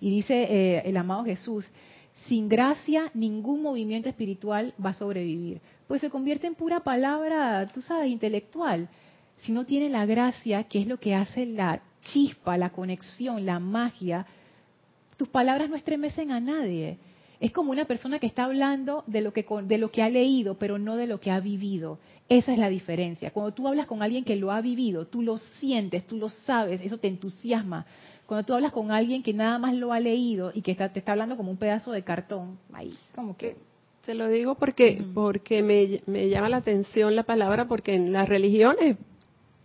[0.00, 1.68] Y dice eh, el amado Jesús,
[2.26, 5.60] sin gracia ningún movimiento espiritual va a sobrevivir.
[5.86, 8.88] Pues se convierte en pura palabra, tú sabes, intelectual.
[9.38, 13.58] Si no tiene la gracia, que es lo que hace la chispa, la conexión, la
[13.58, 14.26] magia,
[15.16, 16.98] tus palabras no estremecen a nadie.
[17.40, 20.58] Es como una persona que está hablando de lo que, de lo que ha leído,
[20.58, 21.98] pero no de lo que ha vivido.
[22.28, 23.32] Esa es la diferencia.
[23.32, 26.80] Cuando tú hablas con alguien que lo ha vivido, tú lo sientes, tú lo sabes,
[26.80, 27.84] eso te entusiasma.
[28.32, 31.12] Cuando tú hablas con alguien que nada más lo ha leído y que te está
[31.12, 33.58] hablando como un pedazo de cartón, ahí como que...
[34.06, 38.26] Te lo digo porque, porque me, me llama la atención la palabra, porque en las
[38.26, 38.96] religiones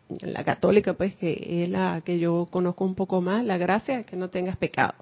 [0.09, 4.05] la católica, pues, que es la que yo conozco un poco más, la gracia es
[4.05, 4.95] que no tengas pecado.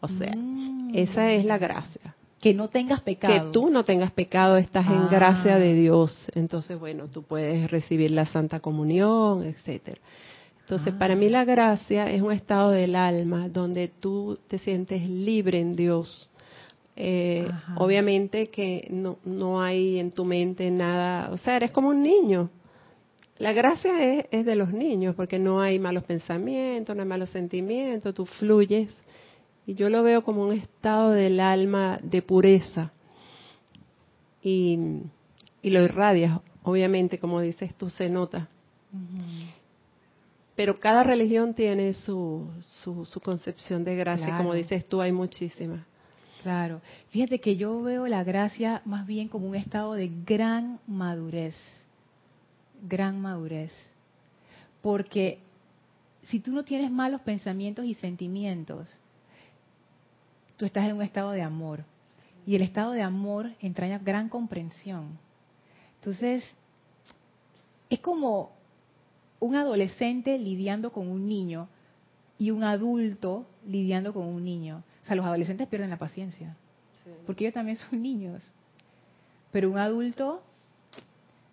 [0.00, 0.90] O sea, mm.
[0.92, 2.14] esa es la gracia.
[2.42, 3.32] Que no tengas pecado.
[3.32, 5.74] Que tú no tengas pecado, estás en gracia de ah.
[5.76, 6.30] Dios.
[6.34, 9.98] Entonces, bueno, tú puedes recibir la Santa Comunión, etcétera.
[10.72, 11.30] Entonces, para mí ah.
[11.30, 16.30] la gracia es un estado del alma donde tú te sientes libre en Dios.
[16.96, 22.02] Eh, obviamente que no, no hay en tu mente nada, o sea, eres como un
[22.02, 22.48] niño.
[23.36, 27.28] La gracia es, es de los niños porque no hay malos pensamientos, no hay malos
[27.28, 28.88] sentimientos, tú fluyes
[29.66, 32.92] y yo lo veo como un estado del alma de pureza.
[34.42, 34.78] Y,
[35.62, 38.48] lo irradias, obviamente, como dices tú, se nota.
[40.54, 42.46] Pero cada religión tiene su,
[42.82, 45.86] su, concepción de gracia, como dices tú, hay muchísimas.
[46.42, 46.82] Claro.
[47.10, 51.56] Fíjate que yo veo la gracia más bien como un estado de gran madurez.
[52.82, 53.72] Gran madurez.
[54.82, 55.38] Porque
[56.24, 58.90] si tú no tienes malos pensamientos y sentimientos,
[60.56, 61.84] tú estás en un estado de amor.
[62.44, 65.18] Y el estado de amor entraña gran comprensión.
[66.00, 66.44] Entonces,
[67.88, 68.52] es como
[69.42, 71.68] un adolescente lidiando con un niño
[72.38, 74.84] y un adulto lidiando con un niño.
[75.02, 76.56] O sea, los adolescentes pierden la paciencia,
[77.26, 78.40] porque ellos también son niños.
[79.50, 80.44] Pero un adulto,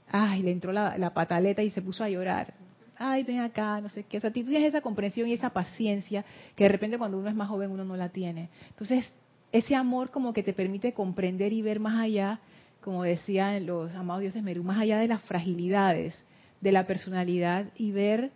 [0.08, 2.54] ay, le entró la, la, pataleta y se puso a llorar.
[2.96, 4.18] Ay, ven acá, no sé qué.
[4.18, 6.24] O sea, tú tienes esa comprensión y esa paciencia
[6.56, 8.50] que de repente cuando uno es más joven uno no la tiene.
[8.70, 9.12] Entonces,
[9.52, 12.40] ese amor como que te permite comprender y ver más allá,
[12.82, 16.24] como decían los amados dioses Merú, más allá de las fragilidades
[16.62, 18.32] de la personalidad y ver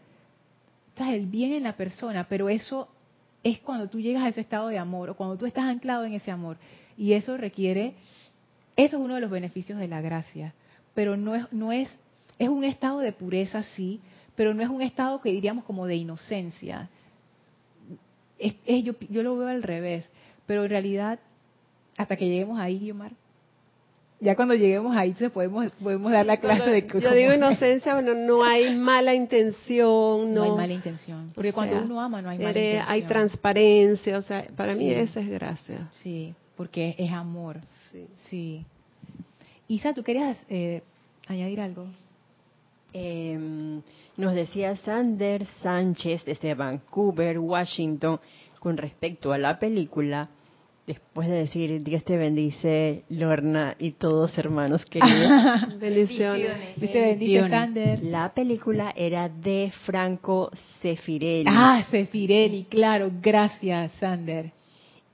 [0.98, 2.88] el bien en la persona, pero eso
[3.44, 6.14] es cuando tú llegas a ese estado de amor o cuando tú estás anclado en
[6.14, 6.58] ese amor.
[6.98, 7.96] Y eso requiere,
[8.76, 10.54] eso es uno de los beneficios de la gracia,
[10.94, 11.90] pero no es, no es,
[12.40, 14.00] es un estado de pureza, sí,
[14.36, 16.90] pero no es un estado que diríamos como de inocencia.
[18.40, 20.08] yo, yo lo veo al revés,
[20.46, 21.20] pero en realidad,
[21.98, 23.12] hasta que lleguemos ahí, Omar,
[24.24, 28.14] ya cuando lleguemos ahí se podemos podemos dar la clase de yo digo inocencia bueno
[28.16, 31.32] no hay mala intención no, hay mala intención.
[31.36, 35.20] Porque cuando uno ama no hay mala intención hay transparencia o sea para mí esa
[35.20, 35.90] es gracia.
[35.92, 37.60] Sí porque es amor.
[37.92, 38.66] Sí, sí.
[39.68, 40.82] Isa tú querías eh,
[41.28, 41.88] añadir algo
[42.92, 43.82] em,
[44.18, 48.20] nos decía Sander Sánchez desde Vancouver Washington
[48.60, 50.30] con respecto a la película
[50.86, 55.80] después de decir Dios te bendice, Lorna y todos hermanos queridos.
[55.80, 56.76] Bendiciones.
[56.76, 58.04] Dios te bendice, Sander.
[58.04, 61.46] La película era de Franco Sefirelli.
[61.48, 63.12] Ah, Sefirelli, claro.
[63.22, 64.52] Gracias, Sander.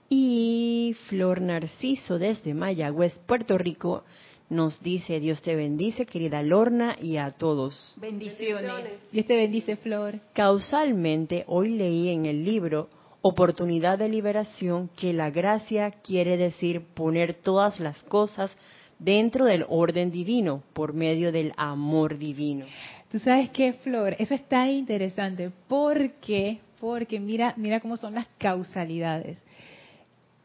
[0.09, 4.03] Y Flor Narciso desde Mayagüez, Puerto Rico,
[4.49, 7.93] nos dice Dios te bendice, querida Lorna, y a todos.
[7.97, 8.93] Bendiciones.
[9.11, 10.19] Dios te bendice, Flor.
[10.33, 12.89] Causalmente, hoy leí en el libro
[13.21, 18.51] oportunidad de liberación que la gracia quiere decir poner todas las cosas
[18.97, 22.65] dentro del orden divino por medio del amor divino.
[23.11, 29.37] Tú sabes qué, Flor, eso está interesante porque porque mira, mira cómo son las causalidades.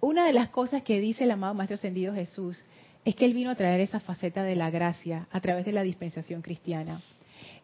[0.00, 2.62] Una de las cosas que dice el amado Maestro Ascendido Jesús
[3.04, 5.82] es que él vino a traer esa faceta de la gracia a través de la
[5.82, 7.00] dispensación cristiana.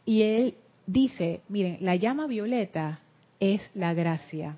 [0.07, 0.55] Y él
[0.87, 3.01] dice, miren, la llama violeta
[3.41, 4.57] es la gracia.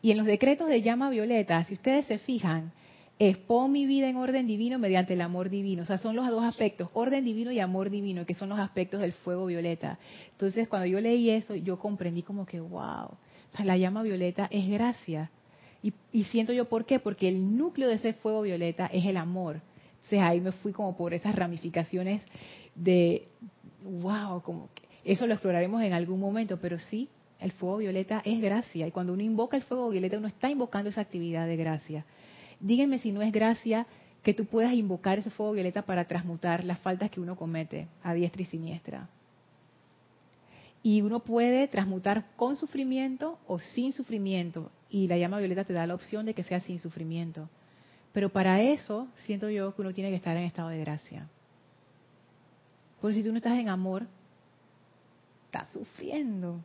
[0.00, 2.72] Y en los decretos de llama violeta, si ustedes se fijan,
[3.18, 5.82] es pon mi vida en orden divino mediante el amor divino.
[5.82, 9.00] O sea, son los dos aspectos, orden divino y amor divino, que son los aspectos
[9.00, 9.98] del fuego violeta.
[10.30, 14.46] Entonces, cuando yo leí eso, yo comprendí como que, wow, o sea, la llama violeta
[14.50, 15.30] es gracia.
[15.82, 19.16] Y, y siento yo por qué, porque el núcleo de ese fuego violeta es el
[19.16, 19.60] amor.
[19.96, 22.22] Entonces ahí me fui como por esas ramificaciones
[22.74, 23.28] de,
[23.82, 27.08] wow, como que eso lo exploraremos en algún momento, pero sí,
[27.40, 28.86] el fuego violeta es gracia.
[28.86, 32.04] Y cuando uno invoca el fuego violeta, uno está invocando esa actividad de gracia.
[32.60, 33.86] Díganme si no es gracia
[34.22, 38.14] que tú puedas invocar ese fuego violeta para transmutar las faltas que uno comete a
[38.14, 39.08] diestra y siniestra.
[40.82, 44.70] Y uno puede transmutar con sufrimiento o sin sufrimiento.
[44.90, 47.48] Y la llama violeta te da la opción de que sea sin sufrimiento.
[48.12, 51.28] Pero para eso siento yo que uno tiene que estar en estado de gracia.
[53.00, 54.06] Porque si tú no estás en amor,
[55.46, 56.60] estás sufriendo.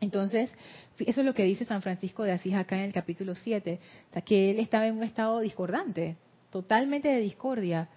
[0.00, 0.50] Entonces,
[0.98, 3.80] eso es lo que dice San Francisco de Asís acá en el capítulo 7,
[4.10, 6.16] o sea, que él estaba en un estado discordante,
[6.50, 7.88] totalmente de discordia,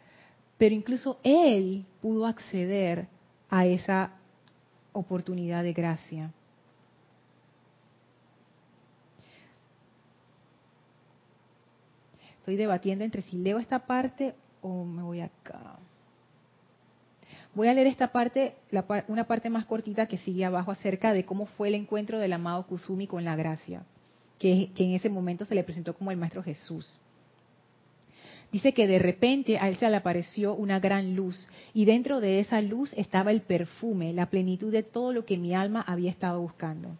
[0.57, 3.07] pero incluso él pudo acceder
[3.49, 4.13] a esa
[4.93, 6.31] oportunidad de gracia.
[12.39, 15.77] Estoy debatiendo entre si leo esta parte o me voy acá.
[17.53, 18.55] Voy a leer esta parte,
[19.07, 22.65] una parte más cortita que sigue abajo acerca de cómo fue el encuentro del amado
[22.65, 23.83] Kusumi con la gracia,
[24.39, 26.97] que, que en ese momento se le presentó como el Maestro Jesús.
[28.51, 32.39] Dice que de repente a él se le apareció una gran luz y dentro de
[32.39, 36.41] esa luz estaba el perfume, la plenitud de todo lo que mi alma había estado
[36.41, 36.97] buscando.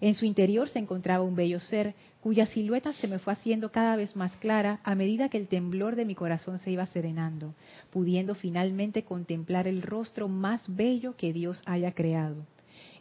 [0.00, 3.96] En su interior se encontraba un bello ser cuya silueta se me fue haciendo cada
[3.96, 7.54] vez más clara a medida que el temblor de mi corazón se iba serenando,
[7.90, 12.46] pudiendo finalmente contemplar el rostro más bello que Dios haya creado.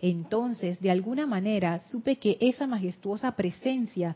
[0.01, 4.15] Entonces, de alguna manera, supe que esa majestuosa presencia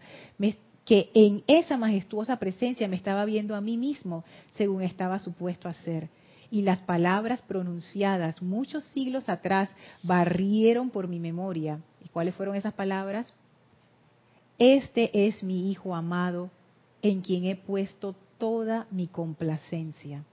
[0.85, 5.73] que en esa majestuosa presencia me estaba viendo a mí mismo, según estaba supuesto a
[5.73, 6.09] ser.
[6.51, 9.69] Y las palabras pronunciadas muchos siglos atrás
[10.03, 11.79] barrieron por mi memoria.
[12.03, 13.33] ¿Y cuáles fueron esas palabras?
[14.57, 16.49] Este es mi Hijo amado,
[17.01, 20.23] en quien he puesto toda mi complacencia.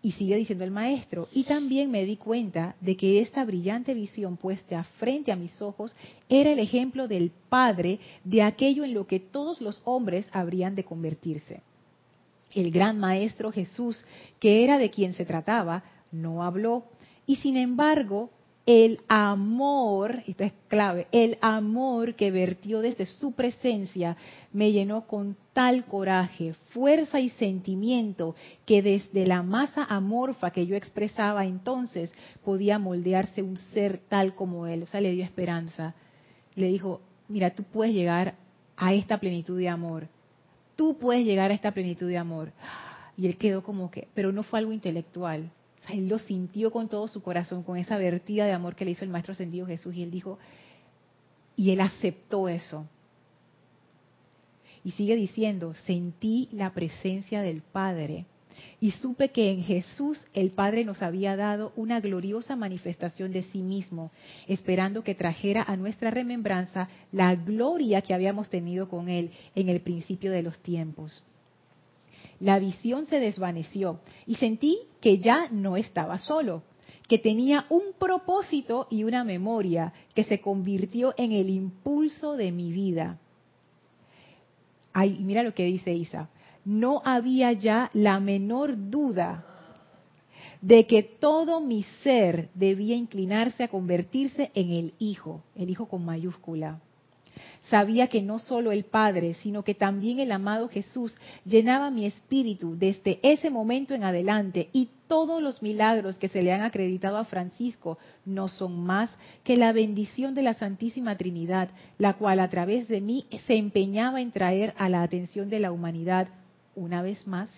[0.00, 4.36] Y sigue diciendo el maestro, y también me di cuenta de que esta brillante visión
[4.36, 5.94] puesta frente a mis ojos
[6.28, 10.84] era el ejemplo del Padre de aquello en lo que todos los hombres habrían de
[10.84, 11.62] convertirse.
[12.54, 14.04] El gran maestro Jesús,
[14.40, 16.84] que era de quien se trataba, no habló,
[17.26, 18.30] y sin embargo
[18.68, 24.14] el amor, esto es clave, el amor que vertió desde su presencia
[24.52, 28.34] me llenó con tal coraje, fuerza y sentimiento
[28.66, 32.12] que desde la masa amorfa que yo expresaba entonces
[32.44, 34.82] podía moldearse un ser tal como él.
[34.82, 35.94] O sea, le dio esperanza.
[36.54, 38.34] Le dijo, mira, tú puedes llegar
[38.76, 40.08] a esta plenitud de amor.
[40.78, 42.52] Tú puedes llegar a esta plenitud de amor.
[43.16, 45.50] Y él quedó como que, pero no fue algo intelectual,
[45.88, 49.04] él lo sintió con todo su corazón, con esa vertida de amor que le hizo
[49.04, 50.38] el Maestro Ascendido Jesús, y él dijo,
[51.56, 52.86] y él aceptó eso.
[54.84, 58.26] Y sigue diciendo, sentí la presencia del Padre
[58.80, 63.62] y supe que en Jesús el Padre nos había dado una gloriosa manifestación de sí
[63.62, 64.10] mismo,
[64.46, 69.80] esperando que trajera a nuestra remembranza la gloria que habíamos tenido con Él en el
[69.80, 71.22] principio de los tiempos
[72.40, 76.62] la visión se desvaneció y sentí que ya no estaba solo,
[77.08, 82.70] que tenía un propósito y una memoria que se convirtió en el impulso de mi
[82.70, 83.18] vida.
[84.92, 86.28] Ay, mira lo que dice Isa.
[86.64, 89.44] No había ya la menor duda
[90.60, 96.04] de que todo mi ser debía inclinarse a convertirse en el Hijo, el Hijo con
[96.04, 96.80] mayúscula.
[97.70, 102.76] Sabía que no solo el Padre, sino que también el amado Jesús llenaba mi espíritu
[102.76, 107.24] desde ese momento en adelante y todos los milagros que se le han acreditado a
[107.24, 109.10] Francisco no son más
[109.44, 114.20] que la bendición de la Santísima Trinidad, la cual a través de mí se empeñaba
[114.20, 116.28] en traer a la atención de la humanidad,
[116.78, 117.50] una vez más,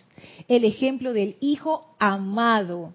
[0.48, 2.92] el ejemplo del Hijo amado,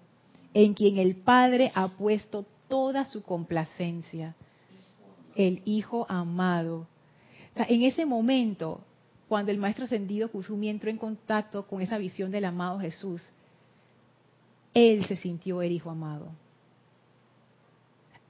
[0.54, 4.34] en quien el Padre ha puesto toda su complacencia.
[5.34, 6.86] El Hijo amado
[7.64, 8.80] en ese momento,
[9.28, 13.22] cuando el maestro ascendido Kusumi entró en contacto con esa visión del amado Jesús,
[14.74, 16.28] él se sintió el hijo amado.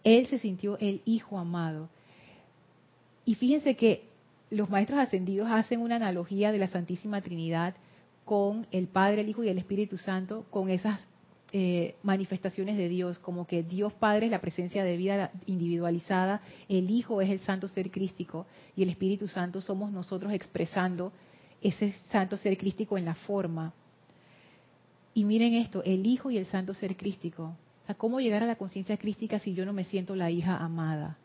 [0.04, 1.88] Él se sintió el hijo amado.
[3.24, 4.04] Y fíjense que
[4.50, 7.74] los maestros ascendidos hacen una analogía de la Santísima Trinidad
[8.26, 11.00] con el Padre, el Hijo y el Espíritu Santo, con esas
[11.52, 16.90] eh, manifestaciones de Dios, como que Dios Padre es la presencia de vida individualizada, el
[16.90, 21.12] Hijo es el Santo Ser Crístico y el Espíritu Santo somos nosotros expresando
[21.62, 23.72] ese Santo Ser Crístico en la forma.
[25.14, 27.54] Y miren esto, el Hijo y el Santo Ser Crístico.
[27.94, 31.16] ¿cómo llegar a la conciencia crística si yo no me siento la hija amada?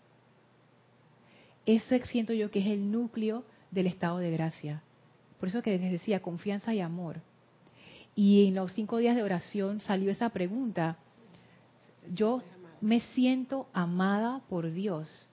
[1.66, 4.84] Ese siento yo que es el núcleo del estado de gracia.
[5.41, 7.19] Por eso que les decía, confianza y amor.
[8.15, 10.99] Y en los cinco días de oración salió esa pregunta.
[12.13, 12.43] Yo
[12.79, 15.27] me siento amada por Dios.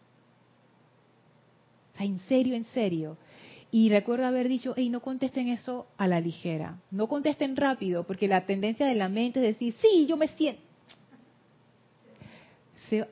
[1.99, 3.19] en serio, en serio.
[3.71, 6.81] Y recuerdo haber dicho, hey, no contesten eso a la ligera.
[6.91, 10.63] No contesten rápido, porque la tendencia de la mente es decir, sí, yo me siento.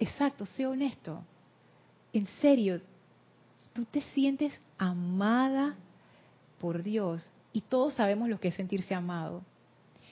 [0.01, 1.22] exacto, sé honesto.
[2.14, 2.80] En serio,
[3.74, 5.76] tú te sientes amada
[6.61, 7.29] por Dios.
[7.53, 9.43] Y todos sabemos lo que es sentirse amado.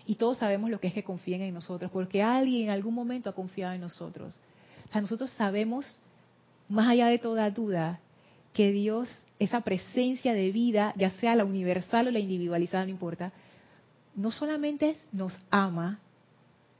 [0.06, 3.30] Y todos sabemos lo que es que confíen en nosotros, porque alguien en algún momento
[3.30, 4.38] ha confiado en nosotros.
[4.88, 5.98] O sea, nosotros sabemos
[6.68, 8.00] más allá de toda duda,
[8.52, 13.32] que Dios, esa presencia de vida, ya sea la universal o la individualizada, no importa,
[14.14, 15.98] no solamente nos ama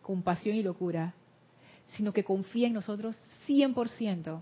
[0.03, 1.15] con pasión y locura,
[1.97, 4.41] sino que confía en nosotros 100%.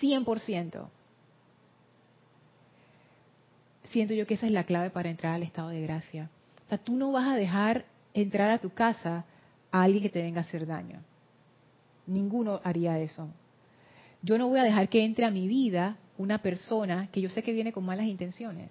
[0.00, 0.88] 100%.
[3.90, 6.30] Siento yo que esa es la clave para entrar al estado de gracia.
[6.66, 9.24] O sea, tú no vas a dejar entrar a tu casa
[9.70, 11.00] a alguien que te venga a hacer daño.
[12.06, 13.28] Ninguno haría eso.
[14.22, 17.42] Yo no voy a dejar que entre a mi vida una persona que yo sé
[17.42, 18.70] que viene con malas intenciones.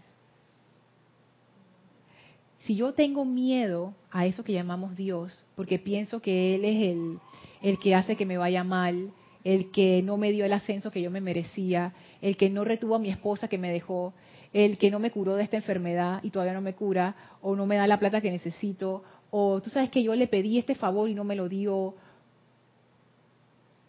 [2.59, 7.19] Si yo tengo miedo a eso que llamamos Dios, porque pienso que Él es el,
[7.61, 9.11] el que hace que me vaya mal,
[9.45, 12.95] el que no me dio el ascenso que yo me merecía, el que no retuvo
[12.95, 14.13] a mi esposa que me dejó,
[14.53, 17.65] el que no me curó de esta enfermedad y todavía no me cura, o no
[17.65, 21.09] me da la plata que necesito, o tú sabes que yo le pedí este favor
[21.09, 21.95] y no me lo dio.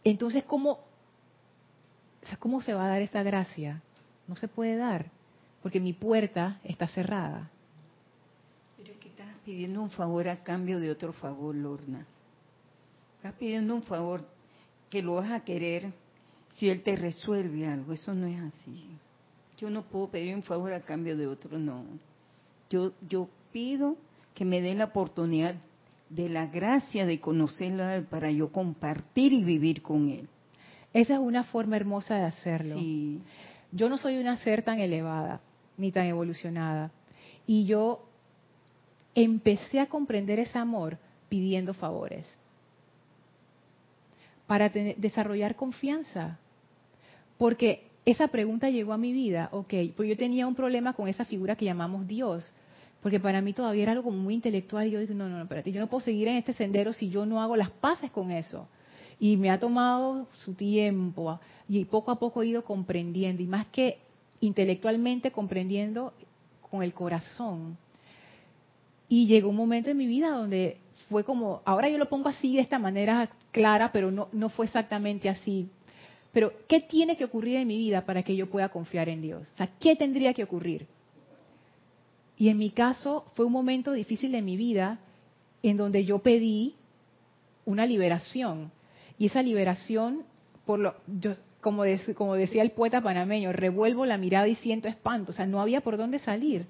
[0.04, 0.80] Entonces, ¿cómo,
[2.38, 3.82] ¿cómo se va a dar esa gracia?
[4.26, 5.06] No se puede dar,
[5.62, 7.50] porque mi puerta está cerrada.
[8.76, 12.06] Pero es que estás pidiendo un favor a cambio de otro favor, Lorna.
[13.16, 14.24] Estás pidiendo un favor
[14.90, 15.92] que lo vas a querer
[16.50, 17.92] si Él te resuelve algo.
[17.92, 18.98] Eso no es así.
[19.58, 21.84] Yo no puedo pedir un favor a cambio de otro, no.
[22.70, 23.96] Yo, yo pido
[24.34, 25.56] que me dé la oportunidad
[26.08, 30.28] de la gracia de conocerlo para yo compartir y vivir con Él.
[30.92, 32.78] Esa es una forma hermosa de hacerlo.
[32.78, 33.20] Sí.
[33.72, 35.40] Yo no soy una ser tan elevada
[35.76, 36.90] ni tan evolucionada.
[37.46, 38.06] Y yo
[39.14, 40.98] empecé a comprender ese amor
[41.28, 42.26] pidiendo favores
[44.46, 46.38] para desarrollar confianza.
[47.36, 51.24] Porque esa pregunta llegó a mi vida, ok, pues yo tenía un problema con esa
[51.24, 52.50] figura que llamamos Dios,
[53.02, 55.70] porque para mí todavía era algo muy intelectual y yo dije, no, no, no, espérate,
[55.72, 58.66] yo no puedo seguir en este sendero si yo no hago las paces con eso.
[59.20, 61.38] Y me ha tomado su tiempo
[61.68, 63.98] y poco a poco he ido comprendiendo, y más que
[64.40, 66.14] intelectualmente comprendiendo
[66.70, 67.76] con el corazón.
[69.08, 70.78] Y llegó un momento en mi vida donde
[71.10, 74.66] fue como, ahora yo lo pongo así de esta manera clara, pero no, no fue
[74.66, 75.68] exactamente así.
[76.38, 79.50] Pero, ¿qué tiene que ocurrir en mi vida para que yo pueda confiar en Dios?
[79.54, 80.86] O sea, ¿qué tendría que ocurrir?
[82.36, 85.00] Y en mi caso fue un momento difícil de mi vida
[85.64, 86.76] en donde yo pedí
[87.64, 88.70] una liberación.
[89.18, 90.22] Y esa liberación,
[90.64, 91.82] como,
[92.16, 95.32] como decía el poeta panameño, revuelvo la mirada y siento espanto.
[95.32, 96.66] O sea, no había por dónde salir.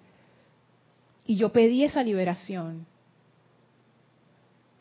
[1.27, 2.87] Y yo pedí esa liberación.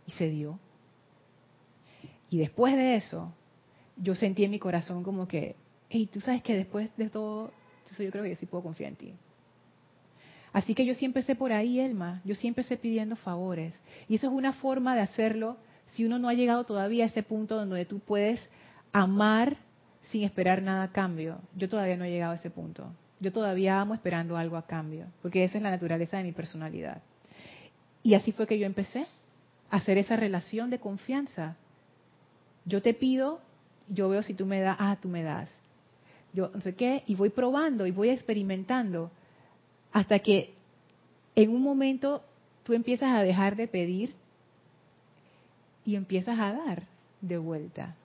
[0.05, 0.57] Y se dio.
[2.29, 3.33] Y después de eso,
[3.97, 5.55] yo sentí en mi corazón como que,
[5.89, 7.51] hey, tú sabes que después de todo,
[7.97, 9.13] yo creo que yo sí puedo confiar en ti.
[10.53, 13.79] Así que yo siempre sé por ahí, Elma, yo siempre sé pidiendo favores.
[14.07, 17.23] Y eso es una forma de hacerlo si uno no ha llegado todavía a ese
[17.23, 18.49] punto donde tú puedes
[18.91, 19.57] amar
[20.11, 21.39] sin esperar nada a cambio.
[21.55, 22.91] Yo todavía no he llegado a ese punto.
[23.19, 27.01] Yo todavía amo esperando algo a cambio, porque esa es la naturaleza de mi personalidad.
[28.03, 29.05] Y así fue que yo empecé
[29.69, 31.57] a hacer esa relación de confianza.
[32.65, 33.41] Yo te pido,
[33.89, 35.49] yo veo si tú me das, ah, tú me das.
[36.33, 39.11] Yo no sé qué, y voy probando y voy experimentando
[39.91, 40.53] hasta que
[41.35, 42.23] en un momento
[42.63, 44.13] tú empiezas a dejar de pedir
[45.85, 46.83] y empiezas a dar
[47.21, 47.95] de vuelta.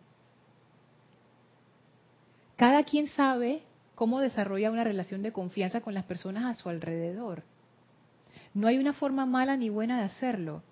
[2.57, 3.63] Cada quien sabe
[3.95, 7.43] cómo desarrolla una relación de confianza con las personas a su alrededor.
[8.55, 10.63] No hay una forma mala ni buena de hacerlo.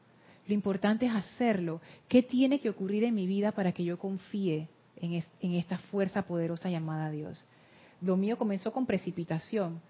[0.46, 1.80] Lo importante es hacerlo.
[2.08, 4.68] ¿Qué tiene que ocurrir en mi vida para que yo confíe
[5.00, 7.44] en, en esta fuerza poderosa llamada Dios?
[8.00, 9.80] Lo mío comenzó con precipitación,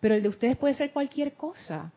[0.00, 1.92] pero el de ustedes puede ser cualquier cosa.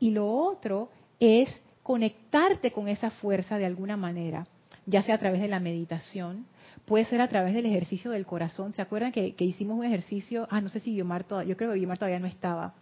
[0.00, 0.88] Y lo otro
[1.20, 1.48] es
[1.82, 4.46] conectarte con esa fuerza de alguna manera,
[4.86, 6.46] ya sea a través de la meditación,
[6.84, 8.72] puede ser a través del ejercicio del corazón.
[8.72, 10.46] ¿Se acuerdan que, hicimos un ejercicio?
[10.50, 12.74] Ah, no sé si Guiomar todavía, yo creo que Guiomar todavía no estaba,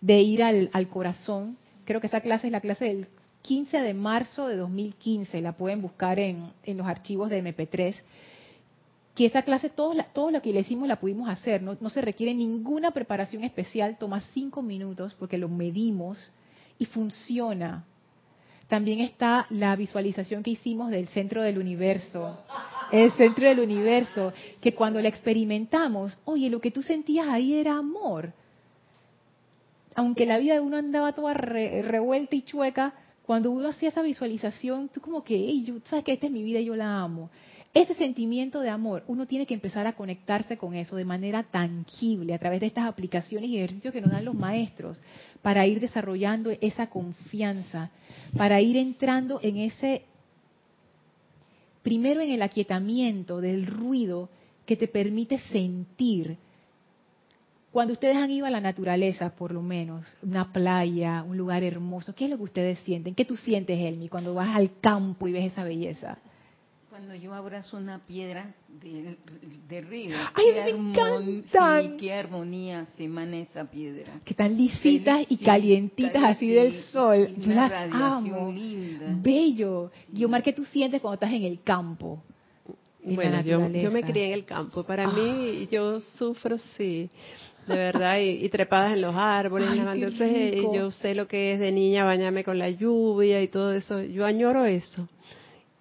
[0.00, 1.56] de ir al, al corazón.
[1.84, 3.08] Creo que esa clase es la clase del
[3.42, 7.94] 15 de marzo de 2015, la pueden buscar en, en los archivos de MP3
[9.14, 12.00] que esa clase, todo, todo lo que le hicimos la pudimos hacer, no, no, se
[12.00, 16.32] requiere ninguna preparación especial, toma cinco minutos porque lo medimos
[16.78, 17.84] y funciona.
[18.68, 22.38] También está la visualización que hicimos del centro del universo,
[22.90, 24.32] el centro del universo,
[24.62, 28.32] que cuando la experimentamos, oye, lo que tú sentías ahí era amor.
[29.94, 32.94] Aunque la vida de uno andaba toda revuelta y chueca,
[33.26, 36.42] cuando uno hacía esa visualización, tú como que, hey, yo, sabes que esta es mi
[36.42, 37.30] vida y yo la amo.
[37.74, 42.34] Ese sentimiento de amor, uno tiene que empezar a conectarse con eso de manera tangible
[42.34, 45.00] a través de estas aplicaciones y ejercicios que nos dan los maestros
[45.40, 47.90] para ir desarrollando esa confianza,
[48.36, 50.02] para ir entrando en ese,
[51.82, 54.28] primero en el aquietamiento del ruido
[54.66, 56.36] que te permite sentir.
[57.70, 62.14] Cuando ustedes han ido a la naturaleza, por lo menos, una playa, un lugar hermoso,
[62.14, 63.14] ¿qué es lo que ustedes sienten?
[63.14, 66.18] ¿Qué tú sientes, Elmi, cuando vas al campo y ves esa belleza?
[66.92, 71.96] Cuando yo abrazo una piedra de, río, ¡Ay, me encantan!
[71.96, 74.20] qué armonía se emana esa piedra.
[74.22, 77.34] Que están lisitas y calientitas así del sol.
[77.38, 78.52] Yo las amo.
[78.52, 79.06] Linda.
[79.22, 79.90] Bello.
[80.12, 82.22] Guiomar, ¿qué tú sientes cuando estás en el campo?
[83.02, 84.84] bueno, yo, yo, me crié en el campo.
[84.84, 85.68] Para mí, ah.
[85.70, 87.08] yo sufro, sí,
[87.68, 89.70] de verdad, y, trepadas en los árboles.
[89.72, 94.02] Entonces, yo sé lo que es de niña bañarme con la lluvia y todo eso.
[94.02, 95.08] Yo añoro eso.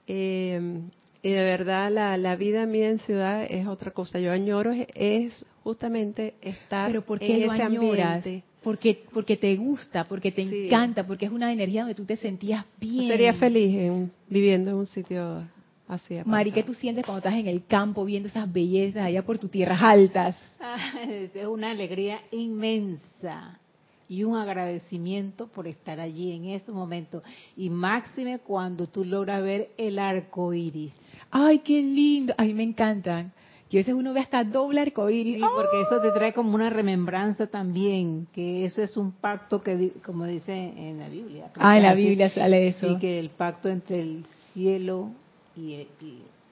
[0.07, 0.81] Eh,
[1.23, 4.19] y de verdad la, la vida mía en ciudad es otra cosa.
[4.19, 8.43] Yo añoro es, justamente estar ¿Pero por qué en ese ambiente.
[8.63, 12.65] Porque, porque te gusta, porque te encanta, porque es una energía donde tú te sentías
[12.79, 13.07] bien.
[13.07, 15.43] Sería feliz viviendo en un sitio
[15.87, 16.17] así.
[16.25, 19.49] Mari, ¿qué tú sientes cuando estás en el campo viendo esas bellezas allá por tus
[19.49, 20.35] tierras altas?
[21.09, 23.59] es una alegría inmensa
[24.07, 27.23] y un agradecimiento por estar allí en ese momento.
[27.57, 30.93] Y máxime cuando tú logras ver el arco iris
[31.31, 33.31] ay, qué lindo, a mí me encantan.
[33.69, 35.35] Que a veces uno ve hasta doble arcoíris.
[35.35, 39.93] Sí, porque eso te trae como una remembranza también, que eso es un pacto que,
[40.03, 41.51] como dice en la Biblia.
[41.55, 42.89] Ah, en la Biblia sale eso.
[42.89, 45.11] Sí, que el pacto entre el cielo
[45.55, 45.87] y,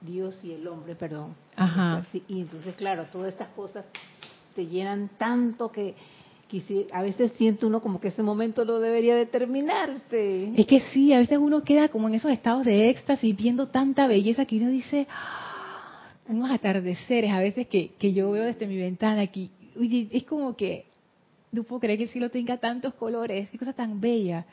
[0.00, 1.34] Dios y el hombre, perdón.
[1.56, 2.06] Ajá.
[2.26, 3.84] Y entonces, claro, todas estas cosas
[4.54, 5.94] te llenan tanto que
[6.92, 10.52] a veces siente uno como que ese momento no debería determinarse.
[10.56, 14.06] Es que sí, a veces uno queda como en esos estados de éxtasis viendo tanta
[14.06, 16.08] belleza que uno dice, ¡Ah!
[16.28, 19.50] unos atardeceres a veces que, que yo veo desde mi ventana aquí.
[19.78, 20.86] Oye, es como que
[21.52, 24.46] no puedo creer que el cielo tenga tantos colores, qué cosa tan bella.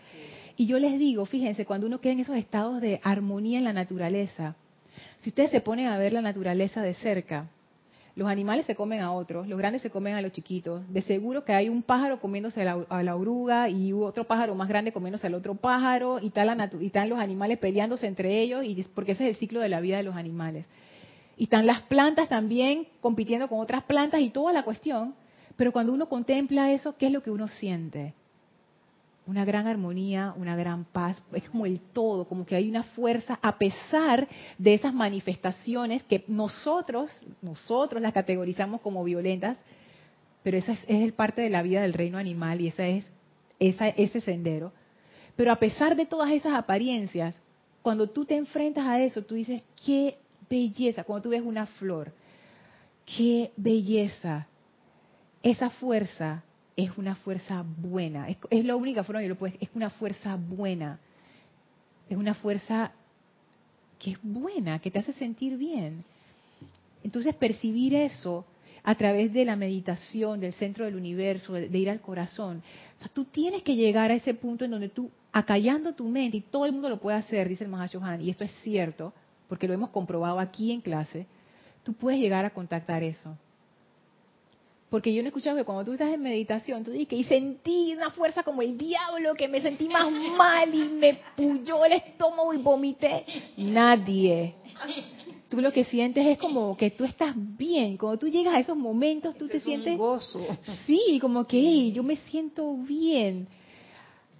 [0.55, 3.73] Y yo les digo, fíjense, cuando uno queda en esos estados de armonía en la
[3.73, 4.55] naturaleza,
[5.19, 7.47] si ustedes se ponen a ver la naturaleza de cerca,
[8.17, 10.81] los animales se comen a otros, los grandes se comen a los chiquitos.
[10.91, 14.91] De seguro que hay un pájaro comiéndose a la, oruga y otro pájaro más grande
[14.91, 19.11] comiéndose al otro pájaro y, tal y están los animales peleándose entre ellos y porque
[19.11, 20.65] ese es el ciclo de la vida de los animales.
[21.37, 25.13] Y están las plantas también compitiendo con otras plantas y toda la cuestión.
[25.55, 28.15] Pero cuando uno contempla eso, ¿qué es lo que uno siente?
[29.27, 33.37] Una gran armonía, una gran paz, es como el todo, como que hay una fuerza
[33.41, 37.11] a pesar de esas manifestaciones que nosotros,
[37.41, 39.57] nosotros las categorizamos como violentas,
[40.43, 43.05] pero esa es, parte de la vida del reino animal y esa es
[43.59, 44.71] ese sendero.
[45.35, 47.35] Pero a pesar de todas esas apariencias,
[47.81, 50.17] cuando tú te enfrentas a eso, tú dices, qué
[50.49, 52.13] belleza, cuando tú ves una flor,
[53.05, 54.47] qué belleza,
[55.43, 56.43] esa fuerza
[56.77, 58.29] es una fuerza buena.
[58.29, 59.57] Es, la única forma que lo puedes.
[59.59, 60.99] Es una fuerza buena.
[62.07, 62.91] Es una fuerza
[63.97, 66.03] que es buena, que te hace sentir bien.
[67.03, 68.45] Entonces percibir eso
[68.83, 72.61] a través de la meditación, del centro del universo, de, ir al corazón.
[73.03, 76.41] O tú tienes que llegar a ese punto en donde tú, acallando tu mente, y
[76.41, 79.13] todo el mundo lo puede hacer, dice el Mahashohan, y esto es cierto,
[79.49, 81.25] porque lo hemos comprobado aquí en clase,
[81.83, 83.35] tú puedes llegar a contactar eso.
[84.89, 87.93] Porque yo no he escuchado que cuando tú estás en meditación, tú dices, y sentí
[87.93, 92.53] una fuerza como el diablo, que me sentí más mal y me puyó el estómago
[92.53, 93.25] y vomité.
[93.57, 94.55] Nadie.
[95.49, 97.97] Tú lo que sientes es como que tú estás bien.
[97.97, 99.93] Cuando tú llegas a esos momentos, tú te sientes...
[99.93, 100.45] Un gozo.
[100.85, 103.47] Sí, como que yo me siento bien.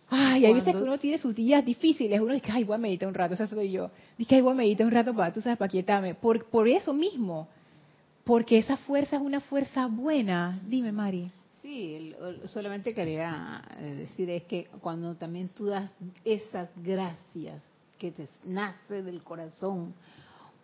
[0.10, 3.10] Ay, hay veces que uno tiene sus días difíciles, uno dice, ay, voy a meditar
[3.10, 3.90] un rato, esa soy yo.
[4.18, 6.14] Dice, ay, voy a meditar un rato para, tú sabes, para quietarme.
[6.14, 7.50] Por, por eso mismo
[8.28, 10.60] porque esa fuerza es una fuerza buena.
[10.68, 11.32] Dime, Mari.
[11.62, 12.14] Sí,
[12.48, 15.90] solamente quería eh, decir es que cuando también tú das
[16.26, 17.64] esas gracias
[17.98, 19.94] que te nace del corazón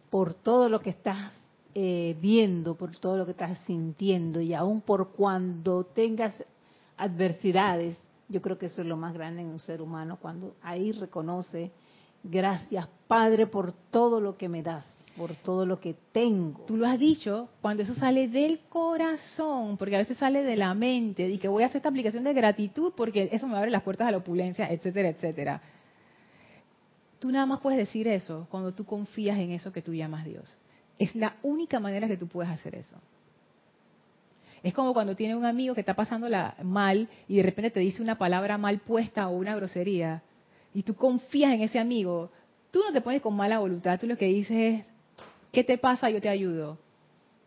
[0.09, 1.31] por todo lo que estás
[1.73, 6.35] eh, viendo, por todo lo que estás sintiendo y aún por cuando tengas
[6.97, 7.97] adversidades,
[8.27, 11.71] yo creo que eso es lo más grande en un ser humano, cuando ahí reconoce,
[12.23, 14.85] gracias Padre por todo lo que me das
[15.17, 16.61] por todo lo que tengo.
[16.65, 20.73] Tú lo has dicho, cuando eso sale del corazón, porque a veces sale de la
[20.73, 23.83] mente, y que voy a hacer esta aplicación de gratitud porque eso me abre las
[23.83, 25.61] puertas a la opulencia, etcétera, etcétera.
[27.19, 30.43] Tú nada más puedes decir eso cuando tú confías en eso que tú llamas Dios.
[30.99, 32.97] Es la única manera que tú puedes hacer eso.
[34.61, 38.01] Es como cuando tienes un amigo que está pasándola mal y de repente te dice
[38.01, 40.23] una palabra mal puesta o una grosería
[40.73, 42.31] y tú confías en ese amigo.
[42.71, 44.92] Tú no te pones con mala voluntad, tú lo que dices es,
[45.53, 46.09] ¿Qué te pasa?
[46.09, 46.79] Yo te ayudo.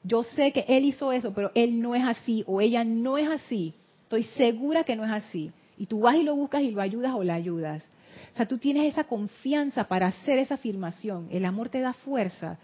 [0.04, 3.28] Yo sé que él hizo eso, pero él no es así o ella no es
[3.28, 3.74] así.
[4.04, 5.50] Estoy segura que no es así.
[5.76, 7.84] Y tú vas y lo buscas y lo ayudas o la ayudas.
[8.32, 11.26] O sea, tú tienes esa confianza para hacer esa afirmación.
[11.32, 12.58] El amor te da fuerza.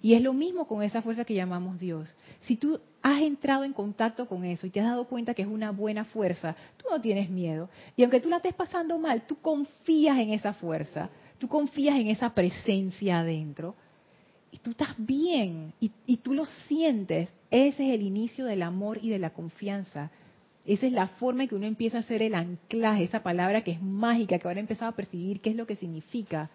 [0.00, 2.14] Y es lo mismo con esa fuerza que llamamos Dios.
[2.42, 5.48] Si tú has entrado en contacto con eso y te has dado cuenta que es
[5.48, 7.68] una buena fuerza, tú no tienes miedo.
[7.96, 12.06] Y aunque tú la estés pasando mal, tú confías en esa fuerza, tú confías en
[12.06, 13.74] esa presencia adentro.
[14.50, 17.28] Y tú estás bien y, tú lo sientes.
[17.50, 20.10] Ese es el inicio del amor y de la confianza.
[20.64, 23.72] Esa es la forma en que uno empieza a hacer el anclaje, esa palabra que
[23.72, 26.50] es mágica, que ahora he empezado a percibir qué es lo que significa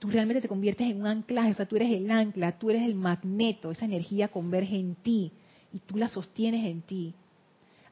[0.00, 2.94] tú realmente te conviertes en un anclaje, o tú eres el ancla, tú eres el
[2.94, 5.30] magneto, esa energía converge en ti
[5.72, 7.14] y tú la sostienes en ti.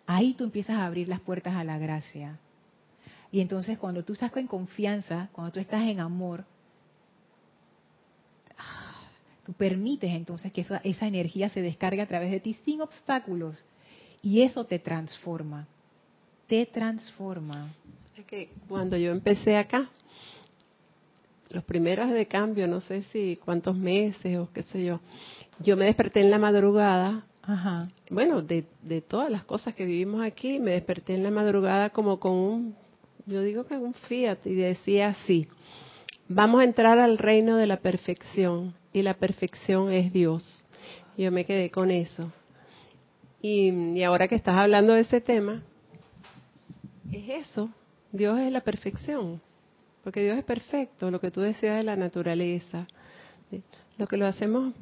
[0.07, 2.39] Ahí tú empiezas a abrir las puertas a la gracia.
[3.31, 6.47] Y entonces cuando tú estás en confianza, cuando tú estás en amor,
[9.49, 13.65] tú permites entonces que esa, esa energía se descargue a través de ti sin obstáculos.
[14.23, 15.67] Y eso te transforma.
[16.47, 17.73] Te transforma.
[18.15, 19.89] Es que cuando yo empecé acá,
[21.49, 25.01] los primeros de cambio, no sé si cuántos meses o qué sé yo,
[25.61, 27.89] yo me desperté en la madrugada, Ajá.
[28.11, 32.21] bueno, de, de todas las cosas que vivimos aquí, me desperté en la madrugada como
[32.21, 32.77] con un,
[33.25, 35.49] yo digo que un fiat y decía así,
[36.29, 40.67] vamos a entrar al reino de la perfección y la perfección es Dios.
[41.17, 42.33] Yo me quedé con eso.
[43.43, 45.63] Y, y ahora que estás hablando de ese tema,
[47.11, 47.71] es eso,
[48.13, 49.41] Dios es la perfección
[50.09, 52.87] porque Dios es perfecto, lo que tú decías de la naturaleza.
[53.99, 54.73] Lo que lo hacemos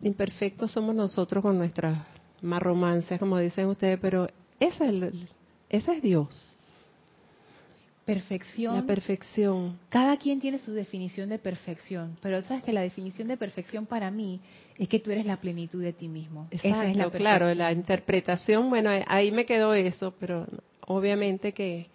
[0.00, 2.06] imperfecto somos nosotros con nuestras
[2.40, 4.28] más romances, como dicen ustedes, pero
[4.58, 5.14] ese es,
[5.68, 6.56] ese es Dios.
[8.04, 8.74] Perfección.
[8.74, 9.78] La perfección.
[9.88, 14.10] Cada quien tiene su definición de perfección, pero sabes que la definición de perfección para
[14.10, 14.40] mí
[14.76, 16.48] es que tú eres la plenitud de ti mismo.
[16.50, 20.46] Esa es la claro, la interpretación, bueno, ahí me quedó eso, pero
[20.86, 21.86] obviamente que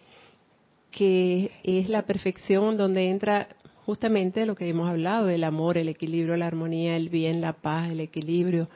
[0.92, 3.50] que es la perfección donde entra
[3.86, 7.92] justamente lo que hemos hablado, el amor, el equilibrio, la armonía, el bien, la paz,
[7.92, 8.68] el equilibrio.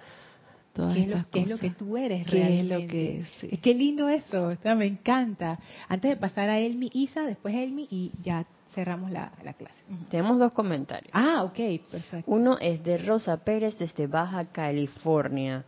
[0.74, 3.60] Todas ¿Qué, es lo, ¿Qué es lo que tú eres ¿Qué Es lo que, es?
[3.60, 5.60] Qué lindo eso, me encanta.
[5.90, 9.76] Antes de pasar a Elmi, Isa, después Elmi y ya cerramos la, la, clase.
[10.10, 11.12] Tenemos dos comentarios.
[11.14, 12.32] Ah, ok, perfecto.
[12.32, 15.66] Uno es de Rosa Pérez desde Baja California.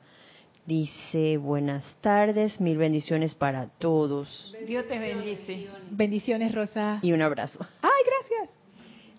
[0.66, 4.56] Dice, buenas tardes, mil bendiciones para todos.
[4.66, 5.68] Dios te bendice.
[5.92, 7.00] Bendiciones, Rosa.
[7.02, 7.60] Y un abrazo.
[7.82, 8.58] Ay, gracias.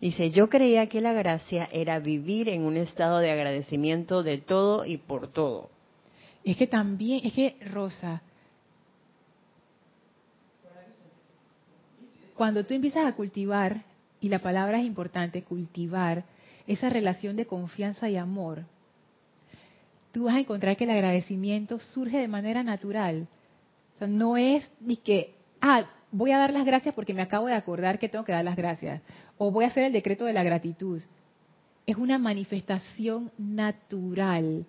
[0.00, 4.86] Dice, yo creía que la gracia era vivir en un estado de agradecimiento de todo
[4.86, 5.73] y por todo.
[6.44, 8.20] Es que también, es que, Rosa,
[12.34, 13.82] cuando tú empiezas a cultivar,
[14.20, 16.24] y la palabra es importante, cultivar
[16.66, 18.64] esa relación de confianza y amor,
[20.12, 23.26] tú vas a encontrar que el agradecimiento surge de manera natural.
[24.00, 27.98] No es ni que, ah, voy a dar las gracias porque me acabo de acordar
[27.98, 29.02] que tengo que dar las gracias,
[29.38, 31.00] o voy a hacer el decreto de la gratitud.
[31.86, 34.64] Es una manifestación natural.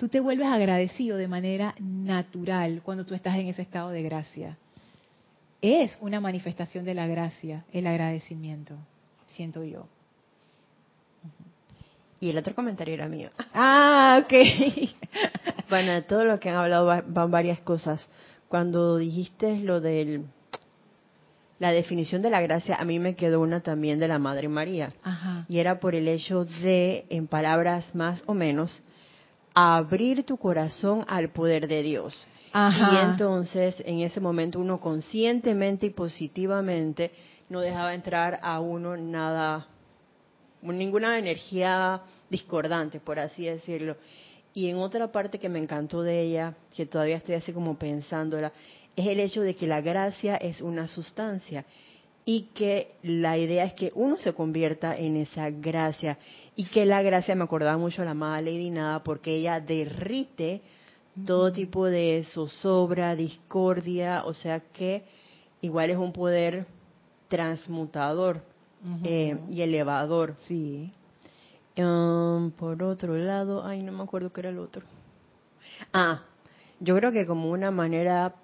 [0.00, 4.56] Tú te vuelves agradecido de manera natural cuando tú estás en ese estado de gracia.
[5.60, 8.76] Es una manifestación de la gracia, el agradecimiento,
[9.26, 9.86] siento yo.
[12.18, 13.28] Y el otro comentario era mío.
[13.52, 14.32] Ah, ok.
[15.68, 18.08] bueno, todo lo que han hablado van varias cosas.
[18.48, 20.22] Cuando dijiste lo de
[21.58, 24.94] la definición de la gracia, a mí me quedó una también de la Madre María.
[25.02, 25.44] Ajá.
[25.46, 28.82] Y era por el hecho de, en palabras más o menos,
[29.54, 32.26] abrir tu corazón al poder de Dios.
[32.52, 32.92] Ajá.
[32.92, 37.12] Y entonces, en ese momento, uno conscientemente y positivamente
[37.48, 39.66] no dejaba entrar a uno nada
[40.62, 43.96] ninguna energía discordante, por así decirlo.
[44.52, 48.52] Y en otra parte que me encantó de ella, que todavía estoy así como pensándola,
[48.96, 51.64] es el hecho de que la gracia es una sustancia
[52.32, 56.16] y que la idea es que uno se convierta en esa gracia
[56.54, 60.62] y que la gracia me acordaba mucho a la amada Lady Nada porque ella derrite
[61.26, 65.02] todo tipo de zozobra, discordia, o sea que
[65.60, 66.66] igual es un poder
[67.26, 68.42] transmutador
[69.02, 70.36] eh, y elevador.
[70.46, 70.92] Sí.
[71.76, 74.82] Um, por otro lado, ay, no me acuerdo qué era el otro.
[75.92, 76.22] Ah,
[76.78, 78.36] yo creo que como una manera,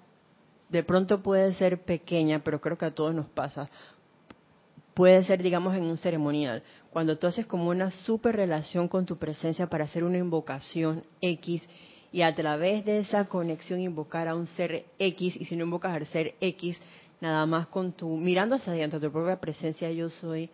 [0.69, 3.69] de pronto puede ser pequeña, pero creo que a todos nos pasa.
[4.93, 6.63] Puede ser, digamos, en un ceremonial.
[6.91, 11.61] Cuando tú haces como una super relación con tu presencia para hacer una invocación X
[12.11, 15.95] y a través de esa conexión invocar a un ser X y si no invocas
[15.95, 16.79] al ser X,
[17.21, 20.49] nada más con tu, mirando hacia adentro, tu propia presencia yo soy,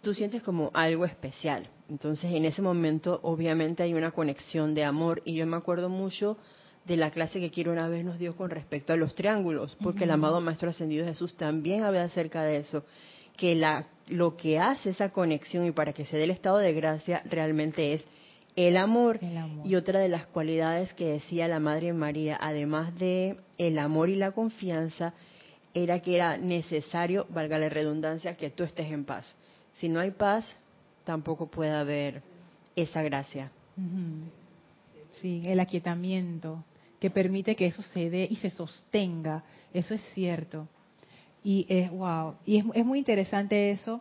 [0.00, 1.68] tú sientes como algo especial.
[1.88, 6.36] Entonces en ese momento obviamente hay una conexión de amor y yo me acuerdo mucho
[6.84, 10.04] de la clase que quiero una vez nos dio con respecto a los triángulos, porque
[10.04, 12.84] el amado Maestro Ascendido Jesús también habla acerca de eso,
[13.36, 16.72] que la, lo que hace esa conexión y para que se dé el estado de
[16.72, 18.04] gracia realmente es
[18.56, 19.20] el amor.
[19.64, 24.16] Y otra de las cualidades que decía la Madre María, además de el amor y
[24.16, 25.14] la confianza,
[25.74, 29.34] era que era necesario, valga la redundancia, que tú estés en paz.
[29.74, 30.44] Si no hay paz,
[31.04, 32.22] tampoco puede haber
[32.76, 33.50] esa gracia.
[35.20, 36.62] Sí, el aquietamiento
[37.02, 39.42] que permite que eso se dé y se sostenga.
[39.74, 40.68] Eso es cierto.
[41.42, 42.36] Y es wow.
[42.46, 44.00] Y es, es muy interesante eso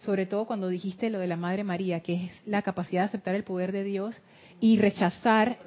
[0.00, 3.34] sobre todo cuando dijiste lo de la Madre María, que es la capacidad de aceptar
[3.36, 4.20] el poder de Dios
[4.58, 5.58] y rechazar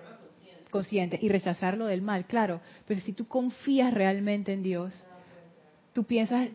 [0.72, 5.06] consciente y rechazar lo del mal, claro, pero si tú confías realmente en Dios,
[5.94, 6.50] tú piensas,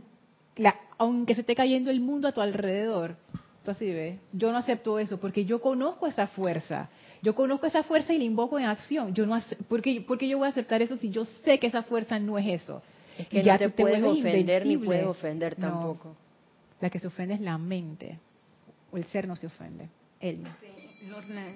[0.56, 3.16] la, aunque se esté cayendo el mundo a tu alrededor,
[3.68, 6.88] tú así ves, yo no acepto eso porque yo conozco esa fuerza,
[7.20, 9.38] yo conozco esa fuerza y la invoco en acción, yo no
[9.68, 12.62] porque, porque yo voy a aceptar eso si yo sé que esa fuerza no es
[12.62, 12.80] eso.
[13.18, 16.16] Es que ya no te, puedes ofender ni puedes ofender tampoco.
[16.80, 18.18] La que se ofende es la mente.
[18.90, 19.90] O el ser no se ofende.
[20.20, 20.46] Él.
[21.06, 21.52] Lorna,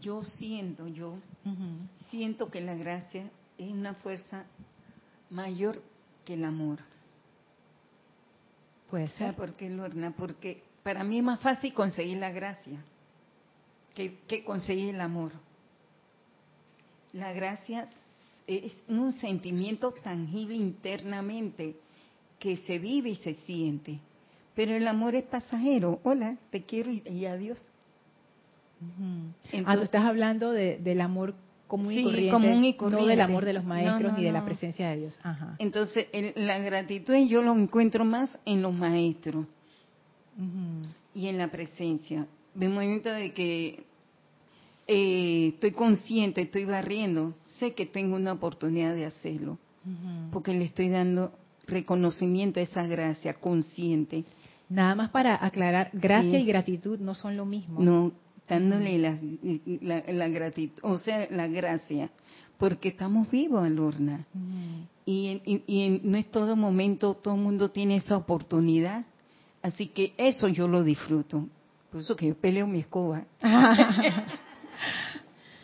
[0.00, 1.18] yo siento, yo
[2.10, 4.44] siento que la gracia es una fuerza
[5.30, 5.82] mayor
[6.24, 6.80] que el amor.
[8.90, 9.34] Puede ser.
[9.34, 10.14] ¿Por qué, Lorna?
[10.16, 12.78] Porque para mí es más fácil conseguir la gracia
[13.94, 15.32] que, que conseguir el amor.
[17.12, 17.88] La gracia
[18.46, 21.76] es un sentimiento tangible internamente
[22.38, 23.98] que se vive y se siente.
[24.54, 26.00] Pero el amor es pasajero.
[26.02, 27.68] Hola, te quiero y, adiós.
[29.66, 31.34] ah, tú estás hablando del amor
[31.66, 35.18] común, y corriente, no del amor de los maestros ni de la presencia de Dios.
[35.22, 35.56] Ajá.
[35.58, 36.06] Entonces,
[36.36, 39.46] la gratitud yo lo encuentro más en los maestros
[41.14, 42.26] y en la presencia.
[42.54, 43.84] De momento de que
[44.86, 49.58] eh, estoy consciente, estoy barriendo, sé que tengo una oportunidad de hacerlo,
[50.32, 51.32] porque le estoy dando
[51.66, 54.24] reconocimiento a esa gracia consciente
[54.68, 57.80] Nada más para aclarar, gracia y gratitud no son lo mismo.
[57.80, 58.12] No,
[58.48, 59.18] dándole la,
[60.12, 62.10] la, gratitud, o sea, la gracia,
[62.58, 64.26] porque estamos vivos, Lorna.
[65.06, 69.06] y, y, y no es todo momento, todo el mundo tiene esa oportunidad.
[69.62, 71.46] Así que eso yo lo disfruto.
[71.90, 73.24] Por eso que yo peleo mi escoba.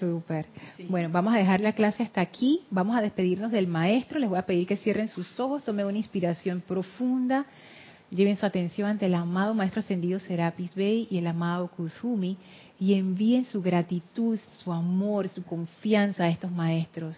[0.00, 0.46] Súper.
[0.88, 2.62] Bueno, vamos a dejar la clase hasta aquí.
[2.70, 4.18] Vamos a despedirnos del maestro.
[4.18, 7.46] Les voy a pedir que cierren sus ojos, tomen una inspiración profunda
[8.14, 12.36] Lleven su atención ante el amado Maestro Ascendido Serapis Bey y el amado Kuzumi
[12.78, 17.16] y envíen su gratitud, su amor, su confianza a estos maestros.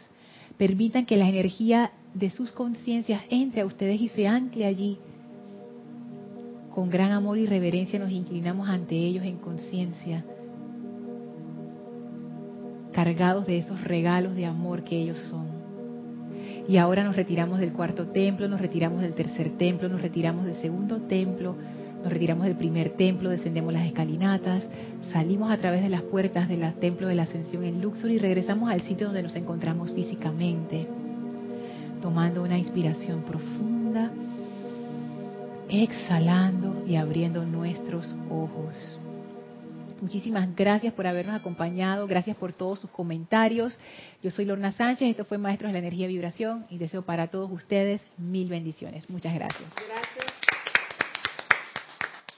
[0.57, 4.97] Permitan que la energía de sus conciencias entre a ustedes y se ancle allí.
[6.77, 10.22] Con gran amor y reverencia nos inclinamos ante ellos en conciencia,
[12.93, 15.47] cargados de esos regalos de amor que ellos son.
[16.68, 20.57] Y ahora nos retiramos del cuarto templo, nos retiramos del tercer templo, nos retiramos del
[20.57, 21.57] segundo templo,
[22.03, 24.68] nos retiramos del primer templo, descendemos las escalinatas,
[25.14, 28.70] salimos a través de las puertas del templo de la ascensión en Luxor y regresamos
[28.70, 30.87] al sitio donde nos encontramos físicamente,
[32.03, 33.76] tomando una inspiración profunda,
[35.69, 38.99] exhalando y abriendo nuestros ojos.
[40.01, 43.79] Muchísimas gracias por habernos acompañado, gracias por todos sus comentarios.
[44.23, 47.29] Yo soy Lorna Sánchez, esto fue Maestros de la Energía y Vibración y deseo para
[47.29, 49.09] todos ustedes mil bendiciones.
[49.09, 49.69] Muchas gracias.
[49.75, 50.46] Gracias.